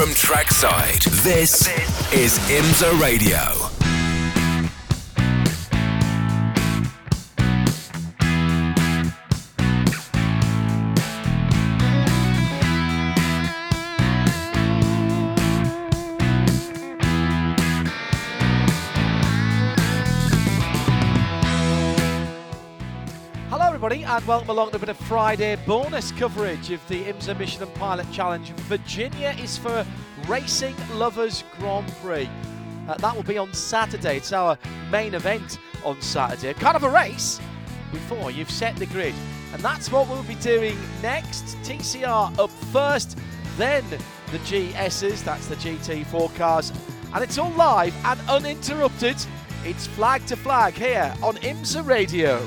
[0.00, 1.68] From trackside, this
[2.10, 3.79] is IMSA Radio.
[24.20, 28.10] And welcome along to a bit of Friday bonus coverage of the IMSA Michelin Pilot
[28.12, 28.50] Challenge.
[28.50, 29.86] Virginia is for
[30.26, 32.28] Racing Lovers Grand Prix.
[32.88, 34.16] Uh, that will be on Saturday.
[34.16, 34.58] It's our
[34.90, 36.54] main event on Saturday.
[36.54, 37.40] Kind of a race
[37.92, 39.14] before you've set the grid.
[39.52, 41.56] And that's what we'll be doing next.
[41.62, 43.18] TCR up first,
[43.56, 43.84] then
[44.32, 46.72] the GSs, that's the GT4 cars.
[47.14, 49.16] And it's all live and uninterrupted.
[49.64, 52.46] It's flag to flag here on IMSA Radio.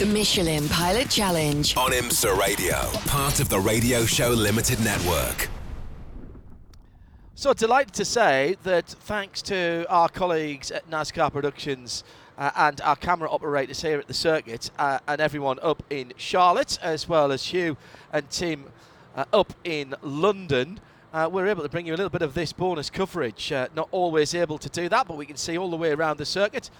[0.00, 1.76] The Michelin Pilot Challenge.
[1.76, 5.50] On IMSA Radio, part of the Radio Show Limited Network.
[7.34, 12.02] So delighted to say that thanks to our colleagues at NASCAR Productions
[12.38, 16.78] uh, and our camera operators here at the circuit uh, and everyone up in Charlotte,
[16.80, 17.76] as well as Hugh
[18.10, 18.64] and Tim
[19.14, 20.80] uh, up in London,
[21.12, 23.52] uh, we're able to bring you a little bit of this bonus coverage.
[23.52, 26.16] Uh, not always able to do that, but we can see all the way around
[26.16, 26.70] the circuit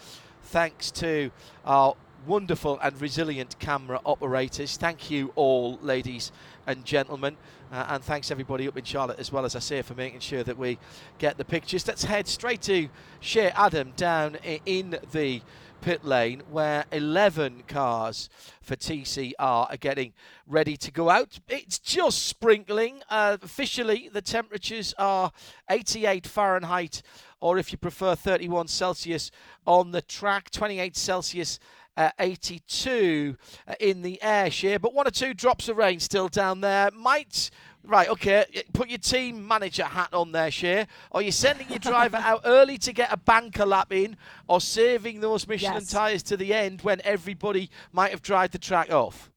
[0.45, 1.31] thanks to
[1.67, 1.95] our
[2.27, 4.77] wonderful and resilient camera operators.
[4.77, 6.33] Thank you all, ladies
[6.67, 7.37] and gentlemen.
[7.73, 10.43] Uh, and thanks everybody up in Charlotte as well as I say for making sure
[10.43, 10.79] that we
[11.19, 11.87] get the pictures.
[11.87, 12.89] Let's head straight to
[13.21, 14.37] Shea Adam down
[14.67, 15.43] in the
[15.81, 18.29] pit lane where 11 cars
[18.61, 20.13] for TCR are getting
[20.47, 21.41] ready to go out.
[21.49, 23.03] It's just sprinkling.
[23.09, 25.33] Uh, officially, the temperatures are
[25.69, 27.03] 88 Fahrenheit,
[27.41, 29.31] or if you prefer, 31 Celsius
[29.67, 31.59] on the track, 28 Celsius.
[32.01, 33.37] Uh, 82
[33.69, 36.91] uh, in the air share, but one or two drops of rain still down there.
[36.93, 37.51] Might
[37.85, 38.47] Right, okay.
[38.73, 40.87] Put your team manager hat on there, Shea.
[41.13, 44.17] Are you sending your driver out early to get a banker lap in,
[44.49, 45.91] or saving those Michelin Yes.
[45.91, 49.31] tyres to the end when everybody might have dried the track off?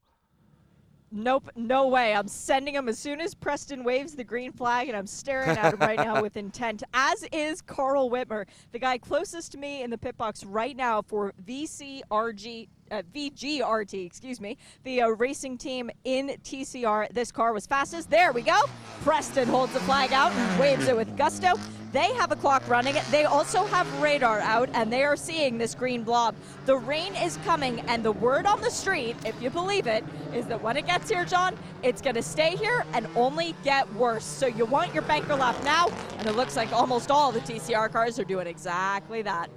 [1.16, 2.12] Nope, no way.
[2.12, 5.72] I'm sending him as soon as Preston waves the green flag, and I'm staring at
[5.72, 9.90] him right now with intent, as is Karl Wittmer, the guy closest to me in
[9.90, 12.66] the pit box right now for VCRG.
[12.90, 17.08] Uh, VGRT, excuse me, the uh, racing team in TCR.
[17.10, 18.10] This car was fastest.
[18.10, 18.60] There we go.
[19.02, 21.54] Preston holds the flag out and waves it with gusto.
[21.94, 22.96] They have a clock running.
[23.12, 26.34] They also have radar out, and they are seeing this green blob.
[26.66, 30.44] The rain is coming, and the word on the street, if you believe it, is
[30.46, 34.24] that when it gets here, John, it's going to stay here and only get worse.
[34.24, 35.86] So you want your banker lap now,
[36.18, 39.48] and it looks like almost all the TCR cars are doing exactly that.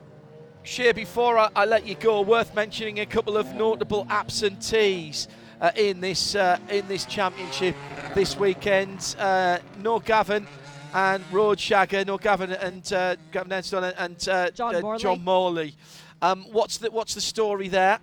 [0.67, 5.29] Shea, before I, I let you go, worth mentioning a couple of notable absentees
[5.61, 7.73] uh, in this uh, in this championship
[8.13, 9.15] this weekend.
[9.17, 10.45] Uh, no Gavin
[10.93, 14.99] and Roadshagger, no Gavin and uh, Gavin Ernstone and uh, John uh, Morley.
[14.99, 15.75] John Morley.
[16.21, 17.99] Um, what's the what's the story there?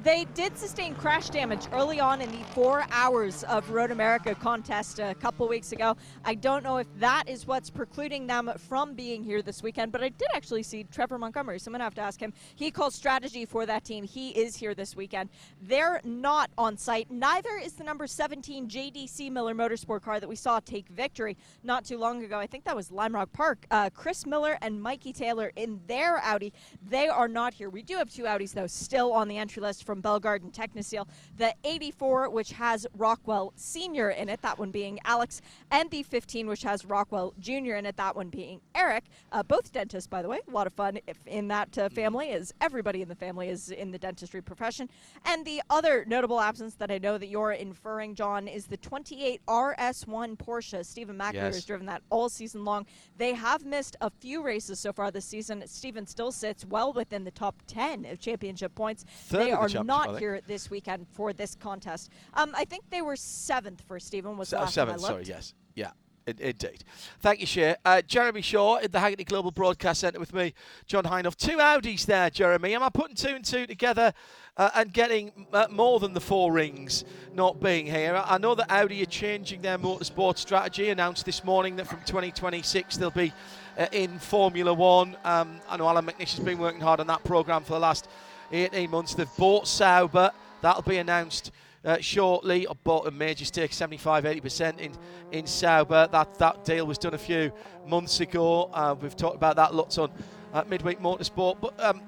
[0.00, 4.98] They did sustain crash damage early on in the four hours of Road America contest
[4.98, 5.96] a couple weeks ago.
[6.24, 10.02] I don't know if that is what's precluding them from being here this weekend, but
[10.02, 12.32] I did actually see Trevor Montgomery, so I'm going to have to ask him.
[12.56, 14.02] He calls strategy for that team.
[14.02, 15.30] He is here this weekend.
[15.62, 17.08] They're not on site.
[17.08, 21.84] Neither is the number 17 JDC Miller Motorsport car that we saw take victory not
[21.84, 22.36] too long ago.
[22.36, 23.64] I think that was Lime Rock Park.
[23.70, 26.52] Uh, Chris Miller and Mikey Taylor in their Audi.
[26.84, 27.70] They are not here.
[27.70, 31.06] We do have two Audis, though, still on the entry list from Belgard and Techniseal.
[31.36, 34.10] The 84, which has Rockwell Sr.
[34.10, 35.40] in it, that one being Alex,
[35.70, 37.74] and the 15, which has Rockwell Jr.
[37.74, 39.04] in it, that one being Eric.
[39.32, 40.40] Uh, both dentists, by the way.
[40.48, 43.70] A lot of fun if in that uh, family, as everybody in the family is
[43.70, 44.88] in the dentistry profession.
[45.24, 49.40] And the other notable absence that I know that you're inferring, John, is the 28
[49.46, 50.84] RS1 Porsche.
[50.84, 51.54] Stevan McAleer Yes.
[51.56, 52.86] has driven that all season long.
[53.16, 55.64] They have missed a few races so far this season.
[55.66, 59.04] Stephen still sits well within the top 10 of championship points.
[59.26, 62.10] Third they the are not here this weekend for this contest.
[62.34, 65.24] Um, I think they were seventh for Stephen was Se- last seven, time I sorry,
[65.24, 65.54] yes.
[65.74, 65.90] Yeah.
[66.26, 66.84] indeed.
[67.20, 67.74] Thank you, Shea.
[67.84, 70.54] Uh, Jeremy Shaw in the Hagerty Global Broadcast Centre with me,
[70.86, 71.36] John Hindhaugh.
[71.36, 72.74] Two Audis there, Jeremy.
[72.74, 74.12] Am I putting two and two together
[74.56, 77.04] uh, and getting uh, more than the four rings
[77.34, 78.22] not being here?
[78.24, 82.96] I know that Audi are changing their motorsport strategy, announced this morning that from 2026
[82.96, 83.32] they'll be
[83.76, 85.16] uh, in Formula One.
[85.24, 88.08] Um, I know Allan McNish has been working hard on that programme for the last
[88.52, 89.14] 18 months.
[89.14, 90.30] They've bought Sauber.
[90.60, 91.50] That'll be announced
[91.84, 92.66] uh, shortly.
[92.66, 94.92] I bought a major stake, 75 80% in,
[95.32, 96.08] in Sauber.
[96.10, 97.52] That, that deal was done a few
[97.86, 98.70] months ago.
[98.72, 100.10] Uh, we've talked about that lots on
[100.52, 101.60] uh, Midweek Motorsport.
[101.60, 102.02] But um,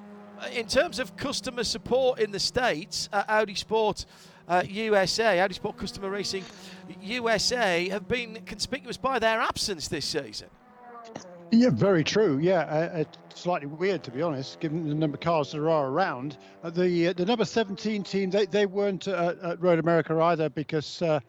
[0.52, 4.06] in terms of customer support in the States, Audi Sport.
[4.68, 6.44] USA, uh, Audi Sport Customer Racing
[7.02, 10.46] USA, have been conspicuous by their absence this season.
[11.52, 12.38] Yeah, very true.
[12.38, 15.88] Yeah, uh, it's slightly weird to be honest, given the number of cars there are
[15.88, 16.38] around.
[16.62, 21.02] Uh, the uh, the number 17 team they, they weren't at Road America either because
[21.02, 21.20] uh,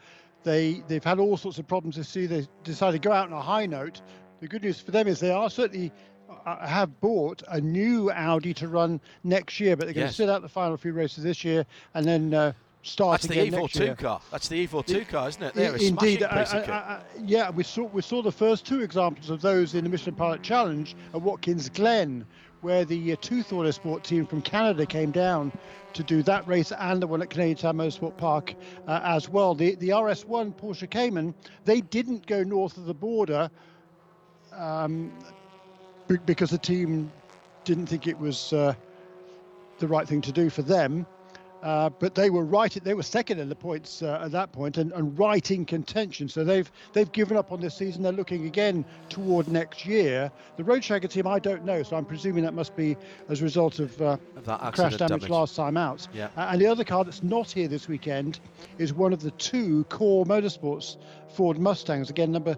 [0.43, 2.41] they they've had all sorts of problems this season.
[2.41, 4.01] They decided to go out on a high note.
[4.39, 5.91] The good news for them is they are certainly
[6.45, 10.17] uh, have bought a new Audi to run next year, but they're going yes.
[10.17, 12.53] to sit out the final few races this year and then
[12.87, 14.21] uh, start That's the Evo 2 car.
[14.31, 15.53] That's the Evo 2 car, isn't it?
[15.53, 16.23] They're Indeed.
[16.23, 19.83] I, I, I, yeah, we saw we saw the first two examples of those in
[19.83, 22.25] the Michelin Pilot Challenge at Watkins Glen,
[22.61, 25.51] where the uh, Tooth Autosport team from Canada came down
[25.93, 28.55] to do that race and the one at Canadian Tire Motorsport Park
[28.87, 29.53] uh, as well.
[29.53, 31.33] The the RS1 Porsche Cayman,
[31.65, 33.49] they didn't go north of the border
[34.53, 35.11] um,
[36.25, 37.11] because the team
[37.63, 38.73] didn't think it was uh,
[39.79, 41.05] the right thing to do for them.
[41.67, 42.71] Uh, but they were right.
[42.81, 46.29] They were second in the points uh, at that point, and, and, right in contention.
[46.29, 48.03] So they've they've given up on this season.
[48.03, 50.31] They're looking again toward next year.
[50.55, 51.83] The Roadshagger team, I don't know.
[51.83, 52.95] So I'm presuming that must be
[53.27, 56.07] as a result of, uh, of crash damage, damage, last time out.
[56.13, 56.29] Yeah.
[56.37, 58.39] and the other car that's not here this weekend
[58.77, 60.95] is one of the two KohR Motorsports
[61.35, 62.09] Ford Mustangs.
[62.09, 62.55] Again, number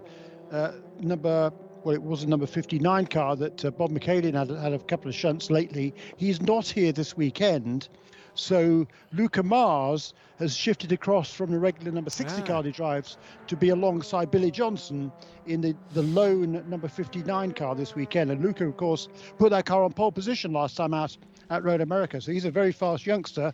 [0.52, 0.70] uh,
[1.00, 1.52] number
[1.82, 5.08] well, it was a number 59 car that uh, Bob Michaelian had, had a couple
[5.08, 5.94] of shunts lately.
[6.16, 7.88] He's not here this weekend.
[8.34, 12.44] So Luca Mars has shifted across from the regular number 60 ah.
[12.44, 15.12] car he drives to be alongside Billy Johnson
[15.46, 18.30] in the, the lone number 59 car this weekend.
[18.30, 21.16] And Luca, of course, put that car on pole position last time out
[21.50, 22.20] at Road America.
[22.20, 23.52] So he's a very fast youngster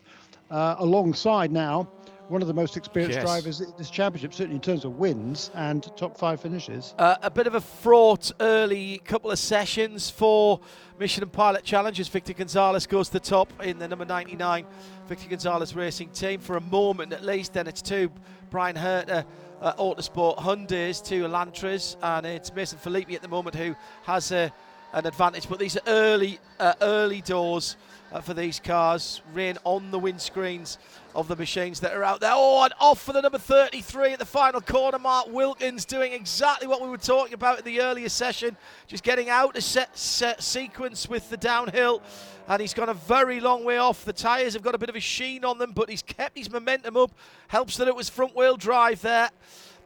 [0.51, 1.89] uh, alongside now
[2.29, 3.25] one of the most experienced yes.
[3.25, 6.95] drivers in this championship, certainly in terms of wins and top five finishes.
[6.99, 10.61] Uh, a bit of a fraught early couple of sessions for
[10.99, 14.67] Michelin Pilot Challenge as Victor Gonzalez goes to the top in the number 99
[15.07, 17.53] Victor Gonzalez Racing Team for a moment at least.
[17.53, 18.11] Then it's two
[18.51, 19.25] Bryan Herta
[19.61, 23.75] uh, Autosport Hyundais, two Elantras, and it's Mason Filippi at the moment who
[24.05, 24.53] has a,
[24.93, 25.49] an advantage.
[25.49, 27.77] But these are early, uh, early doors
[28.13, 29.23] uh, for these cars.
[29.33, 30.79] Rain on the windscreens
[31.17, 32.33] of the machines that are out there.
[32.35, 34.99] Oh, and off for the number 33 at the final corner.
[34.99, 39.31] Mark Wilkins doing exactly what we were talking about in the earlier session, just getting
[39.31, 42.03] out a set, set sequence with the downhill.
[42.49, 44.05] And he's gone a very long way off.
[44.05, 46.51] The tyres have got a bit of a sheen on them, but he's kept his
[46.51, 47.11] momentum up.
[47.49, 49.31] Helps that it was front wheel drive there.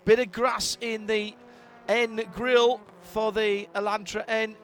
[0.05, 1.35] Bit of grass in the
[1.89, 4.57] N grill for the Elantra N.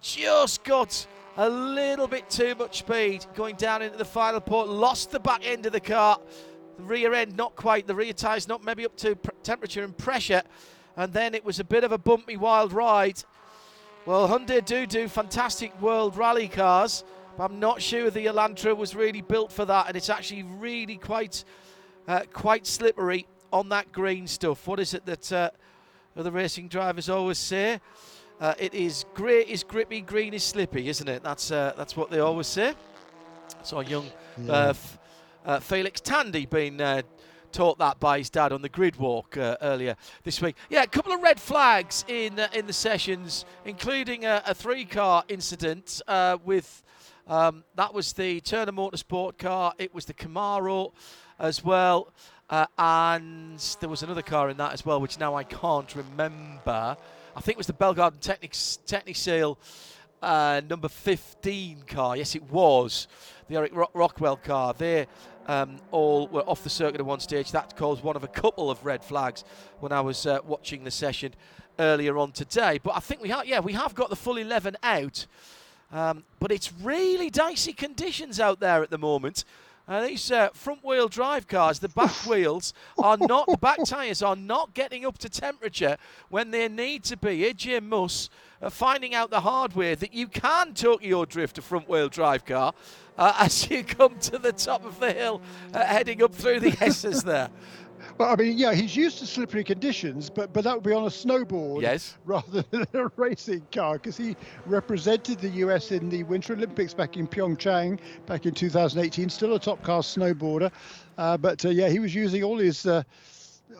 [0.00, 1.06] Just got
[1.36, 4.68] a little bit too much speed going down into the final port.
[4.68, 6.18] Lost the back end of the car.
[6.76, 7.86] The rear end not quite.
[7.86, 10.42] The rear tyres not maybe up to temperature and pressure.
[10.96, 13.22] And then it was a bit of a bumpy wild ride.
[14.04, 17.04] Well, Hyundai do do fantastic world rally cars,
[17.38, 20.96] but I'm not sure the Elantra was really built for that, and it's actually really
[20.96, 21.44] quite
[22.08, 24.66] uh, quite slippery on that green stuff.
[24.66, 25.50] What is it that uh,
[26.16, 27.80] the racing drivers always say?
[28.42, 31.22] Uh, it is grey is grippy, green is slippy, isn't it?
[31.22, 32.74] That's uh, that's what they always say.
[33.62, 34.52] So young yeah.
[34.52, 34.98] uh, f-
[35.46, 37.02] uh, Felix Tandy being uh,
[37.52, 39.94] taught that by his dad on the grid walk uh, earlier
[40.24, 40.56] this week.
[40.70, 46.02] Yeah, a couple of red flags in in the sessions, including a, a three-car incident
[46.44, 46.82] with.
[47.28, 49.72] Um, that was the Turner Motorsport car.
[49.78, 50.90] It was the Camaro
[51.38, 52.12] as well.
[52.50, 56.96] Uh, and there was another car in that as well, which now I can't remember.
[57.34, 59.56] I think it was the Belgard Techniseal
[60.20, 62.16] uh, number 15 car.
[62.16, 63.08] Yes, it was
[63.48, 64.74] the Eric Rockwell car.
[64.74, 65.06] They
[65.46, 67.50] um, all were off the circuit at one stage.
[67.52, 69.44] That caused one of a couple of red flags
[69.80, 71.32] when I was uh, watching the session
[71.78, 72.78] earlier on today.
[72.82, 75.26] But I think we have, yeah, we have got the full 11 out.
[75.90, 79.44] Um, but it's really dicey conditions out there at the moment.
[79.88, 84.22] Uh, these uh, front wheel drive cars, the back wheels are not, the back tyres
[84.22, 85.96] are not getting up to temperature
[86.28, 87.40] when they need to be.
[87.52, 91.88] AJ Muss uh, finding out the hard way that you can Tokyo drift a front
[91.88, 92.72] wheel drive car
[93.18, 95.42] uh, as you come to the top of the hill,
[95.74, 97.50] uh, heading up through the S's there.
[98.18, 101.04] Well, I mean, yeah, he's used to slippery conditions, but but that would be on
[101.04, 102.16] a snowboard Yes.
[102.24, 107.16] rather than a racing car because he represented the US in the Winter Olympics back
[107.16, 109.28] in Pyeongchang back in 2018.
[109.28, 110.70] Still a top car snowboarder,
[111.18, 113.02] uh, but uh, yeah, he was using all his uh,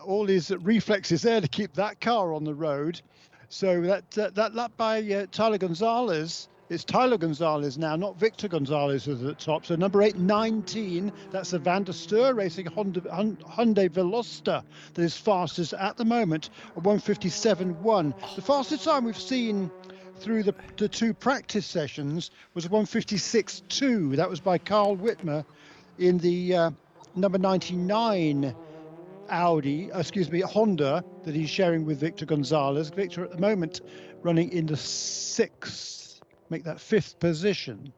[0.05, 3.01] all his reflexes there to keep that car on the road.
[3.49, 6.49] So that uh, that lap by uh, Tyler Gonzalez.
[6.69, 9.65] It's Tyler Gonzalez now, not Victor Gonzalez who's at the top.
[9.65, 15.17] So number eight, 19, that's the Van der Steur racing Honda, Hyundai Veloster that is
[15.17, 18.35] fastest at the moment, a 157.1.
[18.35, 19.69] The fastest time we've seen
[20.17, 24.15] through the, the two practice sessions was 156.2.
[24.15, 25.45] That was by Karl Wittmer
[25.97, 26.71] in the uh,
[27.15, 28.55] number 99
[29.29, 32.89] Audi, uh, excuse me, Honda that he's sharing with Victor Gonzalez.
[32.89, 33.81] Victor at the moment
[34.21, 36.02] running in the sixth,
[36.49, 37.93] make that fifth position.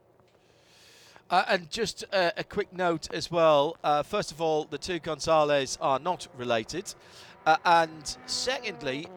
[1.30, 3.78] Uh, and just uh, a quick note as well.
[3.84, 6.94] Uh, first of all, the two Gonzales are not related.
[7.46, 9.08] Uh, and secondly,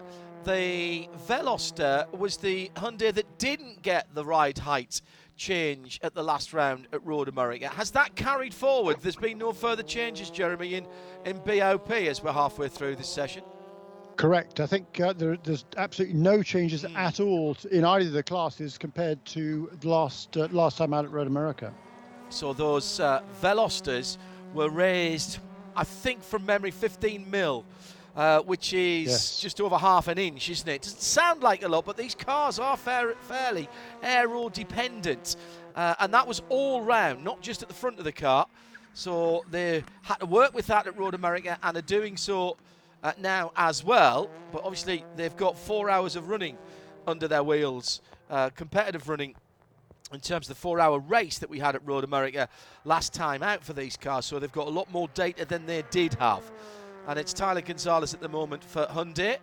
[0.44, 5.02] the Veloster was the Hyundai that didn't get the ride height
[5.37, 7.68] change at the last round at Road America.
[7.68, 8.97] Has that carried forward?
[9.00, 10.87] There's been no further changes, Jeremy, in,
[11.25, 13.42] in BOP as we're halfway through this session.
[14.19, 14.59] Correct.
[14.59, 16.97] I think uh, there, there's absolutely no changes Hmm.
[16.97, 21.05] at all in either of the classes compared to the last uh, last time out
[21.05, 21.73] at Road America.
[22.29, 24.19] So those uh, Velosters
[24.53, 25.39] were raised,
[25.77, 27.65] I think from memory, 15 mil,
[28.17, 29.41] uh, which is Yes.
[29.41, 30.83] just over half an inch, isn't it?
[30.83, 33.69] Doesn't sound like a lot, but these cars are fair, fairly
[34.03, 35.37] aero dependent.
[35.77, 38.47] Uh, and that was all round, not just at the front of the car.
[38.95, 42.57] So they had to work with that at Road America and are doing so
[43.02, 44.31] uh, now as well.
[44.52, 46.59] But obviously, they've got four hours of running
[47.07, 48.00] under their wheels,
[48.31, 49.35] uh, competitive running
[50.12, 52.49] in terms of the four hour race that we had at Road America
[52.85, 54.25] last time out for these cars.
[54.25, 56.50] So they've got a lot more data than they did have.
[57.07, 59.38] And it's Tyler Gonzalez at the moment for Hyundai.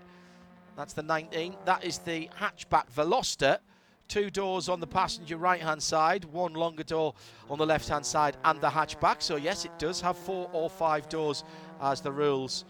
[0.75, 1.55] That's the 19.
[1.65, 3.59] That is the hatchback Veloster.
[4.07, 7.15] Two doors on the passenger right hand side, one longer door
[7.49, 9.23] on the left hand side, and the hatchback.
[9.23, 11.43] So, yes, it does have four or five doors
[11.81, 12.65] as the rules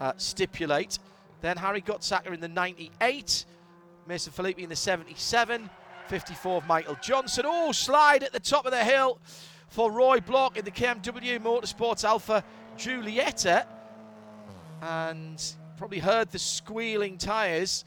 [0.00, 0.98] uh, stipulate.
[1.40, 3.44] Then Harry Gottsacker in the 98,
[4.06, 5.68] Mason Filippi in the 77,
[6.08, 7.44] 54 of Michael Johnson.
[7.46, 9.18] Oh, slide at the top of the hill
[9.68, 12.44] for Roy Block in the KMW Motorsports Alfa
[12.76, 13.66] Giulietta.
[14.82, 15.42] And
[15.76, 17.84] probably heard the squealing tyres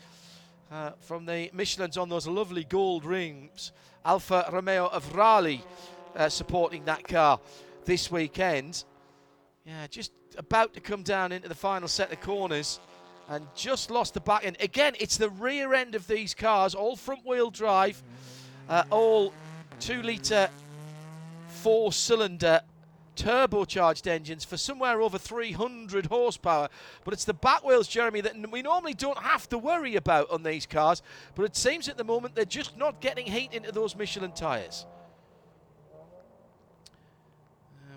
[0.72, 3.72] uh, from the Michelins on those lovely gold rings.
[4.04, 5.64] Alfa Romeo of Raleigh
[6.16, 7.40] uh, supporting that car
[7.86, 8.84] this weekend.
[9.68, 12.80] Yeah, just about to come down into the final set of corners
[13.28, 14.56] and just lost the back end.
[14.62, 18.02] Again, it's the rear end of these cars, all front wheel drive,
[18.70, 19.34] uh, all
[19.82, 20.50] two litre,
[21.50, 22.62] four cylinder
[23.18, 26.70] turbocharged engines for somewhere over 300 horsepower.
[27.04, 30.44] But it's the back wheels, Jeremy, that we normally don't have to worry about on
[30.44, 31.02] these cars.
[31.36, 34.86] But it seems at the moment they're just not getting heat into those Michelin tyres.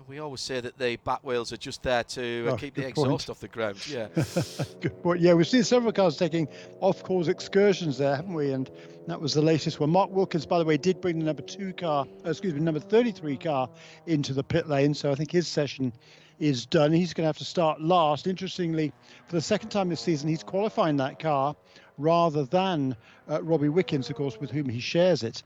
[0.11, 2.85] We always say that the back wheels are just there to uh, Oh, keep the
[2.85, 3.29] exhaust point.
[3.29, 3.77] off the ground.
[3.87, 4.09] Yeah.
[4.81, 5.21] Good point.
[5.21, 6.49] Yeah, we've seen several cars taking
[6.81, 8.51] off-course excursions there, haven't we?
[8.51, 8.69] And
[9.07, 9.89] that was the latest one.
[9.89, 12.81] Mark Wilkins, by the way, did bring the number two car, uh, excuse me, number
[12.81, 13.69] 33 car
[14.05, 14.93] into the pit lane.
[14.93, 15.93] So I think his session
[16.39, 16.91] is done.
[16.91, 18.27] He's going to have to start last.
[18.27, 18.91] Interestingly,
[19.29, 21.55] for the second time this season, he's qualifying that car
[21.97, 22.97] rather than
[23.29, 25.41] uh, Robbie Wickens, of course, with whom he shares it.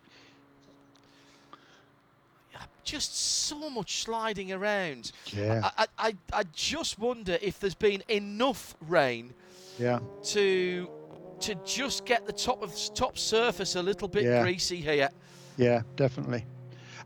[2.86, 5.12] Just so much sliding around.
[5.26, 5.70] Yeah.
[5.78, 9.34] I, I, I, just wonder if there's been enough rain
[9.80, 10.00] Yeah.
[10.26, 10.90] to
[11.42, 14.42] to just get the top of top surface a little bit Yeah.
[14.44, 15.10] greasy here.
[15.58, 16.46] Yeah, definitely.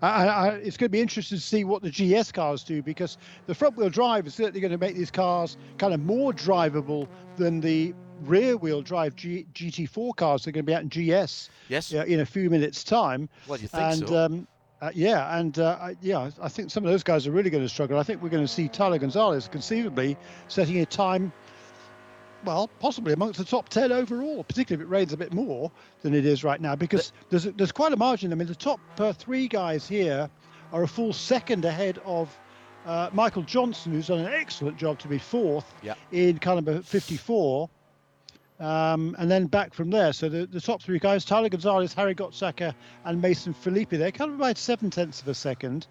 [0.01, 3.17] I, I, it's going to be interesting to see what the GS cars do because
[3.47, 7.07] the front wheel drive is certainly going to make these cars kind of more drivable
[7.37, 10.89] than the rear wheel drive G, GT4 cars that are going to be out in
[10.89, 11.91] GS Yes.
[11.91, 13.27] yeah, in a few minutes' time.
[13.47, 14.25] Well, you think and so?
[14.25, 14.47] um,
[14.81, 17.63] uh, yeah, and uh, I, yeah, I think some of those guys are really going
[17.63, 17.99] to struggle.
[17.99, 20.17] I think we're going to see Tyler Gonzalez conceivably
[20.47, 21.33] setting a time,
[22.45, 25.71] well, possibly amongst the top 10 overall, particularly if it rains a bit more
[26.01, 28.31] than it is right now, because there's there's quite a margin.
[28.31, 30.29] I mean, the top uh, three guys here
[30.71, 32.33] are a full second ahead of
[32.85, 35.95] uh, Michael Johnson, who's done an excellent job to be fourth Yeah.
[36.11, 37.69] in car number 54.
[38.59, 40.11] Um, and then back from there.
[40.11, 42.73] So the, the top three guys, Tyler Gonzalez, Harry Gottsacker,
[43.05, 45.87] and Mason Filippi, they're kind of about seven tenths of a second.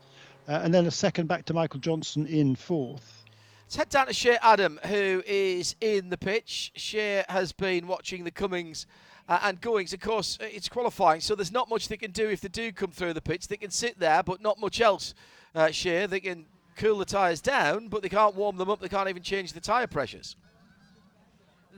[0.46, 3.24] Uh, and then a second back to Michael Johnson in fourth.
[3.64, 6.72] Let's head down to Shea Adam, who is in the pitch.
[6.74, 8.86] Shea has been watching the comings
[9.28, 9.92] uh, and goings.
[9.92, 12.72] Of course, uh, it's qualifying, so there's not much they can do if they do
[12.72, 13.48] come through the pitch.
[13.48, 15.12] They can sit there, but not much else,
[15.54, 16.06] uh, Shea.
[16.06, 16.46] They can
[16.76, 18.80] cool the tyres down, but they can't warm them up.
[18.80, 20.36] They can't even change the tyre pressures.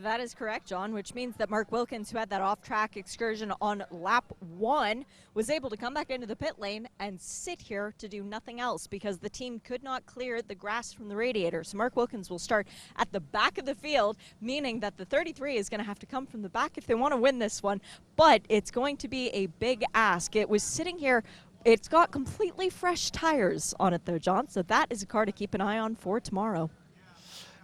[0.02, 3.52] That is correct, John, which means that Mark Wilkins, who had that off track excursion
[3.60, 4.24] on lap
[4.56, 5.04] one,
[5.34, 8.60] was able to come back into the pit lane and sit here to do nothing
[8.60, 11.62] else because the team could not clear the grass from the radiator.
[11.64, 12.66] So Mark Wilkins will start
[12.96, 16.06] at the back of the field, meaning that the 33 is going to have to
[16.06, 17.82] come from the back if they want to win this one.
[18.16, 20.34] But it's going to be a big ask.
[20.34, 21.22] It was sitting here
[21.66, 24.48] it's got completely fresh tires on it, though, John.
[24.48, 26.70] So that is a car to keep an eye on for tomorrow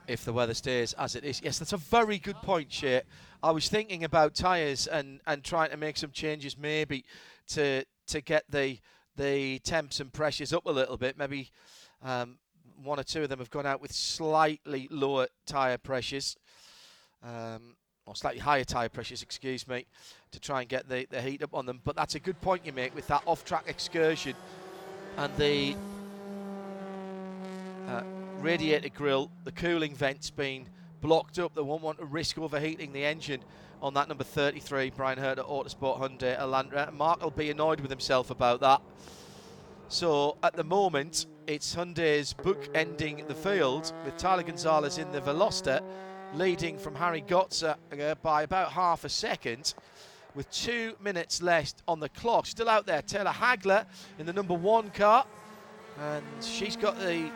[0.09, 1.41] if the weather stays as it is.
[1.43, 3.03] Yes, that's a very good point, Shea.
[3.43, 7.05] I was thinking about tyres and, and trying to make some changes maybe
[7.49, 8.79] to to get the
[9.17, 11.19] the temps and pressures up a little bit.
[11.19, 11.51] Maybe
[12.03, 12.39] um,
[12.83, 16.37] one or two of them have gone out with slightly lower tyre pressures.
[17.23, 19.85] Um, or slightly higher tyre pressures, excuse me,
[20.31, 21.81] to try and get the, the heat up on them.
[21.85, 24.35] But that's a good point you make with that off-track excursion
[25.17, 25.75] and the
[27.89, 28.03] uh,
[28.41, 30.69] radiator grill, the cooling vents being
[31.01, 31.55] blocked up.
[31.55, 33.43] They won't want to risk overheating the engine
[33.83, 36.93] on that number 33, Bryan Herta Autosport Hyundai Elantra.
[36.93, 38.81] Mark will be annoyed with himself about that.
[39.89, 45.21] So at the moment, it's Hyundai's book ending the field with Tyler Gonzalez in the
[45.21, 45.81] Veloster,
[46.35, 49.75] leading from Harry Gotzer uh, by about half a second.
[50.35, 53.87] With two minutes left on the clock, still out there, Taylor Hagler
[54.19, 55.25] in the number one car,
[55.99, 57.31] and she's got the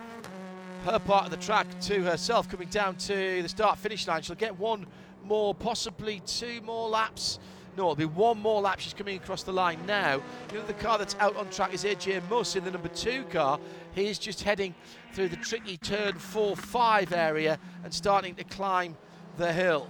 [0.85, 4.23] her part of the track to herself coming down to the start finish line.
[4.23, 4.87] She'll get one
[5.25, 7.39] more, possibly two more laps.
[7.77, 8.81] No, it'll be one more lap.
[8.81, 10.21] She's coming across the line now.
[10.67, 13.61] The car that's out on track is AJ Muss in the number two car.
[13.95, 14.75] He's just heading
[15.13, 18.97] through the tricky turn 4 5 area and starting to climb
[19.37, 19.89] the hill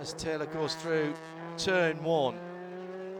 [0.00, 1.14] as Taylor goes through
[1.56, 2.38] turn one.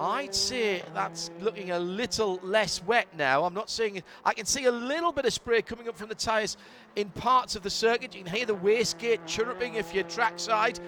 [0.00, 3.44] I'd say that's looking a little less wet now.
[3.44, 6.14] I'm not seeing, I can see a little bit of spray coming up from the
[6.14, 6.56] tyres
[6.96, 8.14] in parts of the circuit.
[8.14, 10.80] You can hear the wastegate chirruping if you're trackside,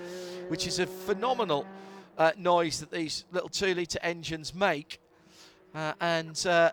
[0.49, 1.67] which is a phenomenal
[2.19, 5.01] uh, noise that these little two litre engines make.
[5.75, 6.71] Uh, and uh,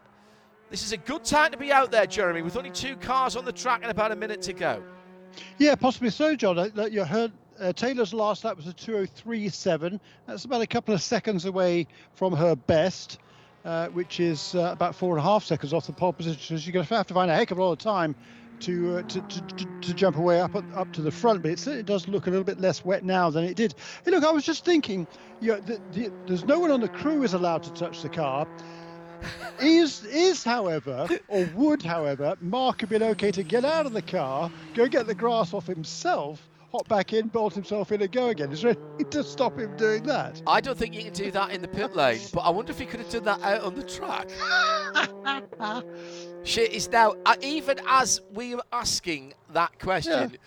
[0.70, 3.46] this is a good time to be out there, Jeremy, with only two cars on
[3.46, 4.84] the track and about a minute to go.
[5.58, 6.72] Yeah, possibly so, John.
[6.92, 10.00] You heard uh, Taylor's last lap was a 203.7.
[10.26, 13.20] That's about a couple of seconds away from her best,
[13.64, 16.58] uh, which is uh, about four and a half seconds off the pole position.
[16.58, 18.16] So you're going to have to find a heck of a lot of time
[18.62, 22.08] to, uh, to, to, to, jump away up up to the front, but it does
[22.08, 23.74] look a little bit less wet now than it did.
[24.06, 25.08] Hey, look, I was just thinking,
[25.40, 28.10] you know, the, the, there's no one on the crew is allowed to touch the
[28.10, 28.48] car.
[29.62, 34.02] is is however or would however Mark have been okay to get out of the
[34.02, 38.28] car, go get the grass off himself, hop back in, bolt himself in, and go
[38.30, 38.52] again.
[38.52, 40.42] Is there anything to stop him doing that?
[40.48, 42.80] I don't think you can do that in the pit lane, but I wonder if
[42.80, 44.30] he could have done that out on the track.
[46.44, 50.38] Shit is now, uh, even as we are asking that question,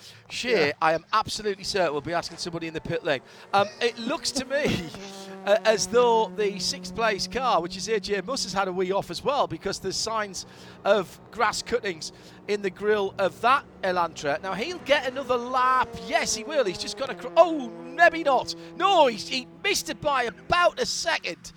[0.43, 0.51] yeah.
[0.51, 0.73] yeah.
[0.81, 3.21] I am absolutely certain we'll be asking somebody in the pit lane.
[3.53, 4.91] Um, it looks to me
[5.47, 8.93] uh, as though the sixth place car, which is AJ Muss, has had a wee
[8.93, 10.47] off as well because there's signs
[10.85, 12.13] of grass cuttings
[12.49, 14.43] in the grill of that Elantra.
[14.43, 15.89] Now he'll get another lap.
[16.07, 16.65] Yes, he will.
[16.65, 17.33] He's just got to.
[17.37, 18.55] Oh, maybe not.
[18.77, 21.53] No, he missed it by about a second.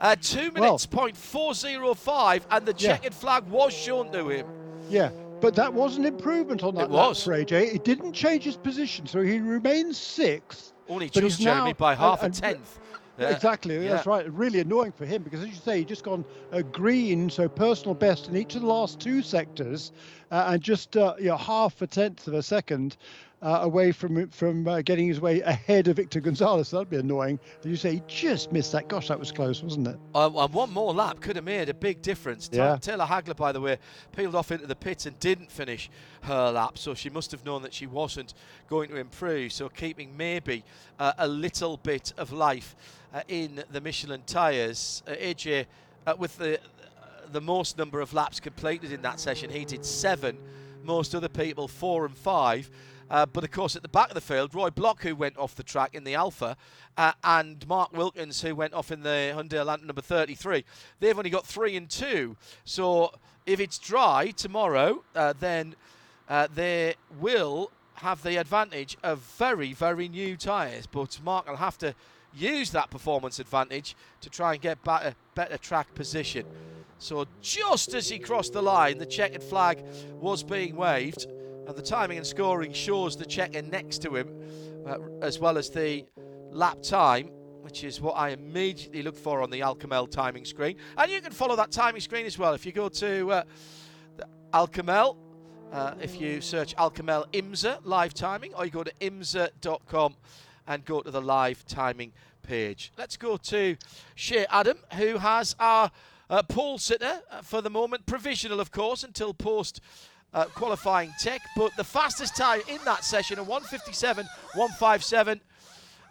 [0.00, 3.18] Uh, two minutes well, point four zero five, and the checkered yeah.
[3.18, 4.46] flag was shown to him.
[4.90, 5.10] Yeah,
[5.44, 7.22] but that was an improvement on that it was.
[7.22, 7.74] for AJ.
[7.74, 10.72] It didn't change his position, so he remains sixth.
[10.88, 12.78] Only just Jeremy by half and, a tenth.
[13.18, 13.28] Yeah.
[13.28, 13.90] Exactly, yeah.
[13.90, 14.32] that's right.
[14.32, 17.94] Really annoying for him because, as you say, he just gone a green, so personal
[17.94, 19.92] best in each of the last two sectors,
[20.30, 22.96] uh, and just uh, you know half a tenth of a second
[23.44, 26.70] uh, away from from uh, getting his way ahead of Victor Gonzalez.
[26.70, 27.38] That'd be annoying.
[27.62, 28.88] You say he just missed that?
[28.88, 29.98] Gosh, that was close, wasn't it?
[30.14, 32.48] Uh, one more lap could have made a big difference.
[32.50, 32.78] Yeah.
[32.80, 33.78] Taylor Hagler, by the way,
[34.16, 35.90] peeled off into the pits and didn't finish
[36.22, 38.32] her lap, so she must have known that she wasn't
[38.68, 39.52] going to improve.
[39.52, 40.64] So keeping maybe
[40.98, 42.74] uh, a little bit of life
[43.12, 45.02] uh, in the Michelin tyres.
[45.06, 45.66] Uh, AJ,
[46.18, 46.58] with the
[47.32, 50.38] the most number of laps completed in that session, he did seven.
[50.82, 52.70] Most other people four and five.
[53.10, 55.54] Uh, but of course, at the back of the field, Roy Block, who went off
[55.54, 56.56] the track in the Alfa,
[56.96, 60.64] uh, and Mark Wilkins, who went off in the Hyundai Elantra number 33,
[61.00, 62.36] they've only got three and two.
[62.64, 63.12] So
[63.46, 65.74] if it's dry tomorrow, uh, then
[66.28, 70.86] uh, they will have the advantage of very, very new tyres.
[70.86, 71.94] But Mark will have to
[72.34, 76.46] use that performance advantage to try and get better, better track position.
[76.98, 79.84] So just as he crossed the line, the checkered flag
[80.20, 81.26] was being waved
[81.66, 84.28] and the timing and scoring shows the checker next to him,
[84.86, 86.04] uh, as well as the
[86.50, 87.28] lap time,
[87.62, 90.76] which is what I immediately look for on the Al Kamel timing screen.
[90.96, 93.42] And you can follow that timing screen as well if you go to uh,
[94.52, 95.16] Al Kamel.
[95.74, 100.14] uh, if you search Al Kamel IMSA live timing, or you go to imsa.com
[100.66, 102.92] and go to the live timing page.
[102.96, 103.76] Let's go to
[104.14, 105.90] Shea Adam, who has our
[106.30, 109.80] uh, pole sitter uh, for the moment, provisional, of course, until post.
[110.34, 115.40] Uh, qualifying tech, but the fastest time in that session, a 157, 157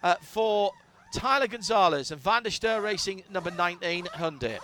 [0.02, 0.72] uh, for
[1.14, 4.60] Tyler Gonzalez and Van der Steur Racing number 19 Hyundai.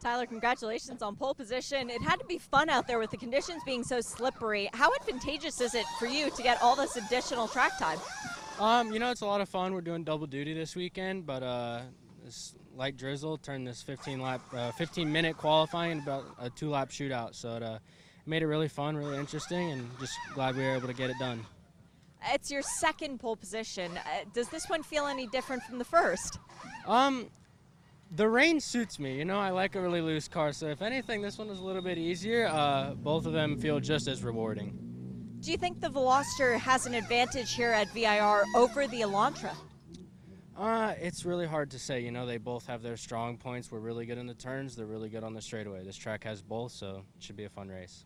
[0.00, 1.90] Tyler, congratulations on pole position.
[1.90, 4.68] It had to be fun out there with the conditions being so slippery.
[4.72, 7.98] How advantageous is it for you to get all this additional track time?
[8.60, 9.72] Um, you know, it's a lot of fun.
[9.72, 11.80] We're doing double duty this weekend, but uh,
[12.24, 16.90] this light drizzle turned this 15 lap, uh, 15 minute qualifying about a two lap
[16.90, 17.34] shootout.
[17.34, 17.78] So it uh,
[18.24, 21.16] made it really fun, really interesting, and just glad we were able to get it
[21.18, 21.44] done.
[22.32, 23.96] It's your second pole position.
[23.98, 26.38] Uh, does this one feel any different from the first?
[26.86, 27.28] Um,
[28.12, 29.18] the rain suits me.
[29.18, 31.64] You know, I like a really loose car, so if anything, this one is a
[31.64, 32.48] little bit easier.
[32.48, 34.78] Uh, both of them feel just as rewarding.
[35.40, 39.54] Do you think the Veloster has an advantage here at VIR over the Elantra?
[40.58, 42.00] Uh, it's really hard to say.
[42.00, 43.70] You know, they both have their strong points.
[43.70, 44.74] We're really good in the turns.
[44.74, 45.84] They're really good on the straightaway.
[45.84, 48.04] This track has both, so it should be a fun race.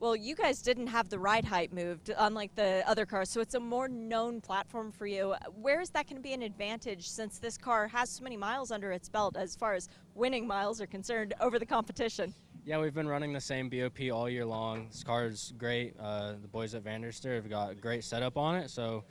[0.00, 3.54] Well, you guys didn't have the ride height moved, unlike the other cars, so it's
[3.54, 5.36] a more known platform for you.
[5.54, 8.72] Where is that going to be an advantage since this car has so many miles
[8.72, 12.34] under its belt as far as winning miles are concerned over the competition?
[12.66, 14.88] Yeah, we've been running the same BOP all year long.
[14.88, 15.94] This car is great.
[16.00, 19.04] Uh, the boys at Van der Steur have got a great setup on it, so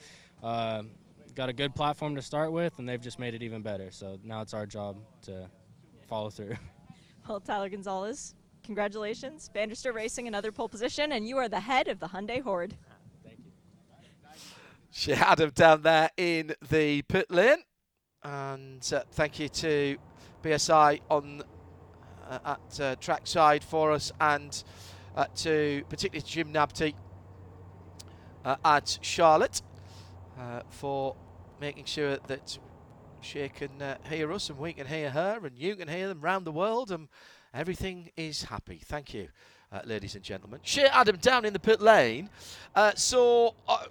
[0.43, 0.83] uh,
[1.35, 3.91] got a good platform to start with, and they've just made it even better.
[3.91, 5.49] So now it's our job to
[6.07, 6.55] follow through.
[7.25, 11.61] Well, Tyler Gonzalez, Congratulations, Van der Steur Racing, another pole position, and you are the
[11.61, 12.75] head of the Hyundai Horde.
[13.23, 13.51] Thank you.
[14.91, 17.63] She had him down there in the pit lane.
[18.23, 19.97] And uh, thank you to
[20.43, 21.43] BSI on
[22.29, 24.63] uh, at uh, trackside for us and
[25.15, 26.93] uh, to particularly Jim Nabty
[28.45, 29.61] uh, at Charlotte
[30.39, 31.17] uh, for
[31.63, 32.59] making sure that
[33.21, 36.19] she can uh, hear us and we can hear her and you can hear them
[36.19, 37.07] round the world and
[37.53, 38.81] everything is happy.
[38.83, 39.29] Thank you,
[39.71, 40.59] uh, ladies and gentlemen.
[40.61, 42.29] Shea Adam down in the pit lane.
[42.75, 43.85] Uh, so uh,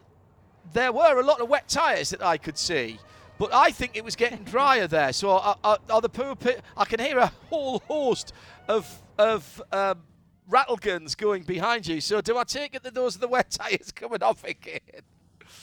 [0.75, 2.99] there were a lot of wet tyres that I could see.
[3.39, 5.15] But I think it was getting drier there.
[5.15, 6.61] So uh, uh, are the poor pit?
[6.77, 8.35] I can hear a whole host
[8.69, 10.03] of of um,
[10.47, 12.03] rattle guns going behind you.
[12.03, 15.05] So do I take it that those are the wet tyres coming off again?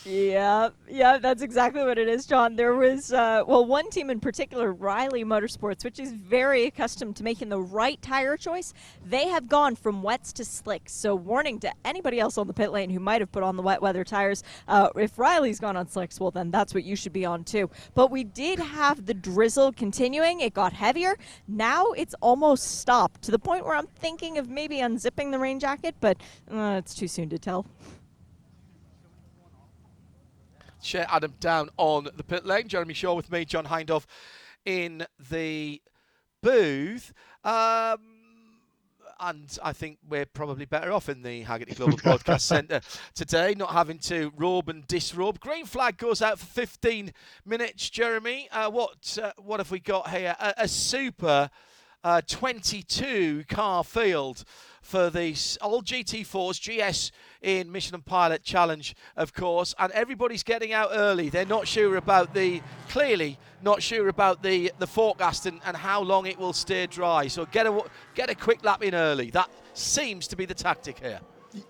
[0.06, 2.56] Yeah, yeah, that's exactly what it is, John.
[2.56, 7.24] There was, uh, well, one team in particular, Riley Motorsports, which is very accustomed to
[7.24, 8.74] making the right tire choice.
[9.06, 10.94] They have gone from wets to slicks.
[10.94, 13.62] So, warning to anybody else on the pit lane who might have put on the
[13.62, 14.42] wet weather tires.
[14.70, 17.70] Uh, if Riley's gone on slicks, well, then that's what you should be on too.
[17.94, 20.40] But we did have the drizzle continuing.
[20.40, 21.18] It got heavier.
[21.46, 25.60] Now it's almost stopped to the point where I'm thinking of maybe unzipping the rain
[25.60, 26.18] jacket, but
[26.50, 27.66] uh, it's too soon to tell.
[30.82, 32.68] Shea Adam down on the pit lane.
[32.68, 34.06] Jeremy Shaw with me, John Hindhaugh
[34.66, 35.82] in the
[36.42, 37.14] booth.
[37.44, 37.98] Um,
[39.20, 42.82] and I think we're probably better off in the Hagerty Global Broadcast Centre
[43.14, 45.40] today, not having to robe and disrobe.
[45.40, 47.12] Green flag goes out for 15
[47.46, 47.90] minutes.
[47.90, 50.36] Jeremy, uh, what uh, what have we got here?
[50.40, 51.50] A, a super
[52.04, 54.46] uh, 22 car field
[54.82, 57.12] for the old GT4s, GS
[57.42, 61.30] in Michelin Pilot Challenge, of course, and everybody's getting out early.
[61.30, 66.02] They're not sure about the, clearly not sure about the, the forecast and, and how
[66.02, 67.28] long it will stay dry.
[67.28, 67.84] So get a,
[68.16, 69.30] get a quick lap in early.
[69.32, 71.20] That seems to be the tactic here.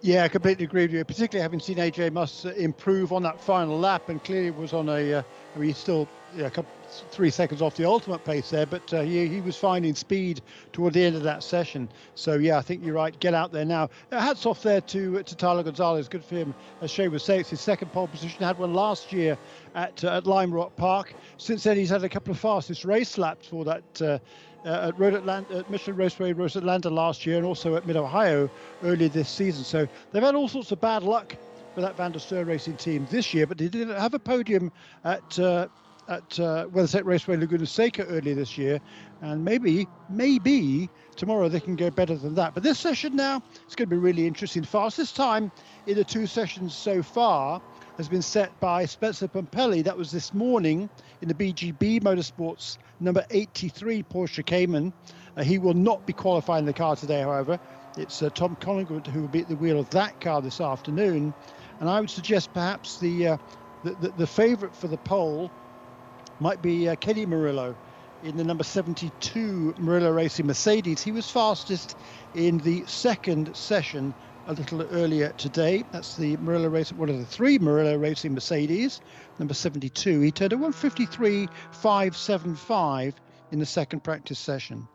[0.02, 1.06] Yeah, I completely agree with you.
[1.06, 5.13] Particularly having seen AJ Muss improve on that final lap, and clearly was on a.
[5.13, 5.24] Uh,
[5.56, 6.72] I mean, he's still yeah, a couple,
[7.12, 10.93] three seconds off the ultimate pace there, but uh, he, he was finding speed toward
[10.93, 11.89] the end of that session.
[12.15, 13.17] So yeah, I think you're right.
[13.19, 13.89] Get out there now.
[14.12, 16.08] Uh, hats off there to to Tyler Gonzalez.
[16.08, 16.54] Good for him.
[16.82, 18.43] As Shea was saying, it's his second pole position.
[18.43, 19.38] Had one last year
[19.75, 21.13] at uh, at Lime Rock Park.
[21.38, 24.02] Since then, he's had a couple of fastest race laps for that.
[24.02, 24.19] Uh,
[24.65, 27.95] uh, at Road Atlanta, at Michelin Raceway Road Atlanta last year, and also at Mid
[27.95, 28.49] Ohio
[28.84, 29.63] earlier this season.
[29.63, 31.34] So they've had all sorts of bad luck
[31.73, 34.69] for that Van der Steur Racing team this year, but they didn't have a podium
[35.06, 35.67] at uh,
[36.10, 38.82] at uh, WeatherTech Raceway Laguna Seca earlier this year,
[39.22, 42.56] and maybe, maybe tomorrow they can go better than that.
[42.56, 44.63] But this session now, it's going to be really interesting.
[44.63, 45.52] Fastest time
[45.86, 47.62] in the two sessions so far
[47.98, 49.84] has been set by Spencer Pompelli.
[49.84, 50.89] That was this morning
[51.22, 54.91] in the BGB Motorsports number 83 Porsche Cayman.
[55.38, 57.60] Uh, he will not be qualifying the car today, however.
[57.98, 61.36] It's uh, Tom Collingwood who will be at the wheel of that car this afternoon.
[61.80, 63.38] And I would suggest perhaps the uh,
[63.84, 65.50] the, the, the favourite for the pole
[66.39, 67.75] might be uh, Kenny Murillo.
[68.23, 71.02] in the number 72 Murillo Racing Mercedes.
[71.02, 71.97] He was fastest
[72.36, 74.13] in the second session
[74.47, 75.84] a little earlier today.
[75.91, 79.02] That's the Murillo Racing, one of the three Murillo Racing Mercedes,
[79.38, 80.21] number 72.
[80.21, 83.13] He turned a 153.575
[83.52, 84.88] in the second practice session.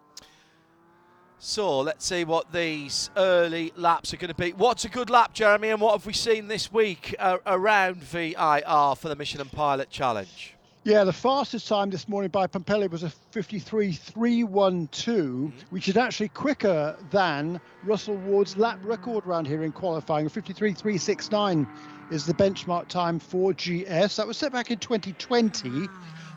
[1.39, 4.53] So let's see what these early laps are going to be.
[4.53, 8.95] What's a good lap, Jeremy, and what have we seen this week uh, around VIR
[8.97, 10.55] for the Michelin Pilot Challenge?
[10.87, 15.49] Yeah, the fastest time this morning by Pompelli was a 53.312, mm-hmm.
[15.71, 20.29] which is actually quicker than Russell Ward's lap record around here in qualifying.
[20.29, 21.67] 53.369
[22.11, 24.17] is the benchmark time for GS.
[24.17, 25.89] That was set back in 2020.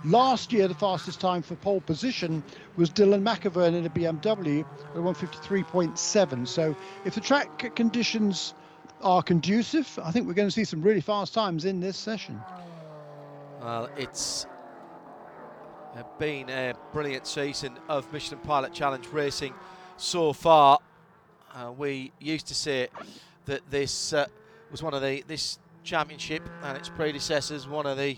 [0.05, 2.41] Last year, the fastest time for pole position
[2.77, 6.47] was Dillon Machavern in a BMW at 153.7.
[6.47, 8.53] So if the track conditions
[9.01, 12.41] are conducive, I think we're going to see some really fast times in this session.
[13.60, 14.46] Well, it's
[16.20, 19.54] been a brilliant season of Michelin Pilot Challenge racing
[19.98, 20.80] so far.
[21.54, 22.88] Uh, we used to say
[23.46, 24.28] that this uh,
[24.70, 28.17] was one of the this championship and its predecessors one of the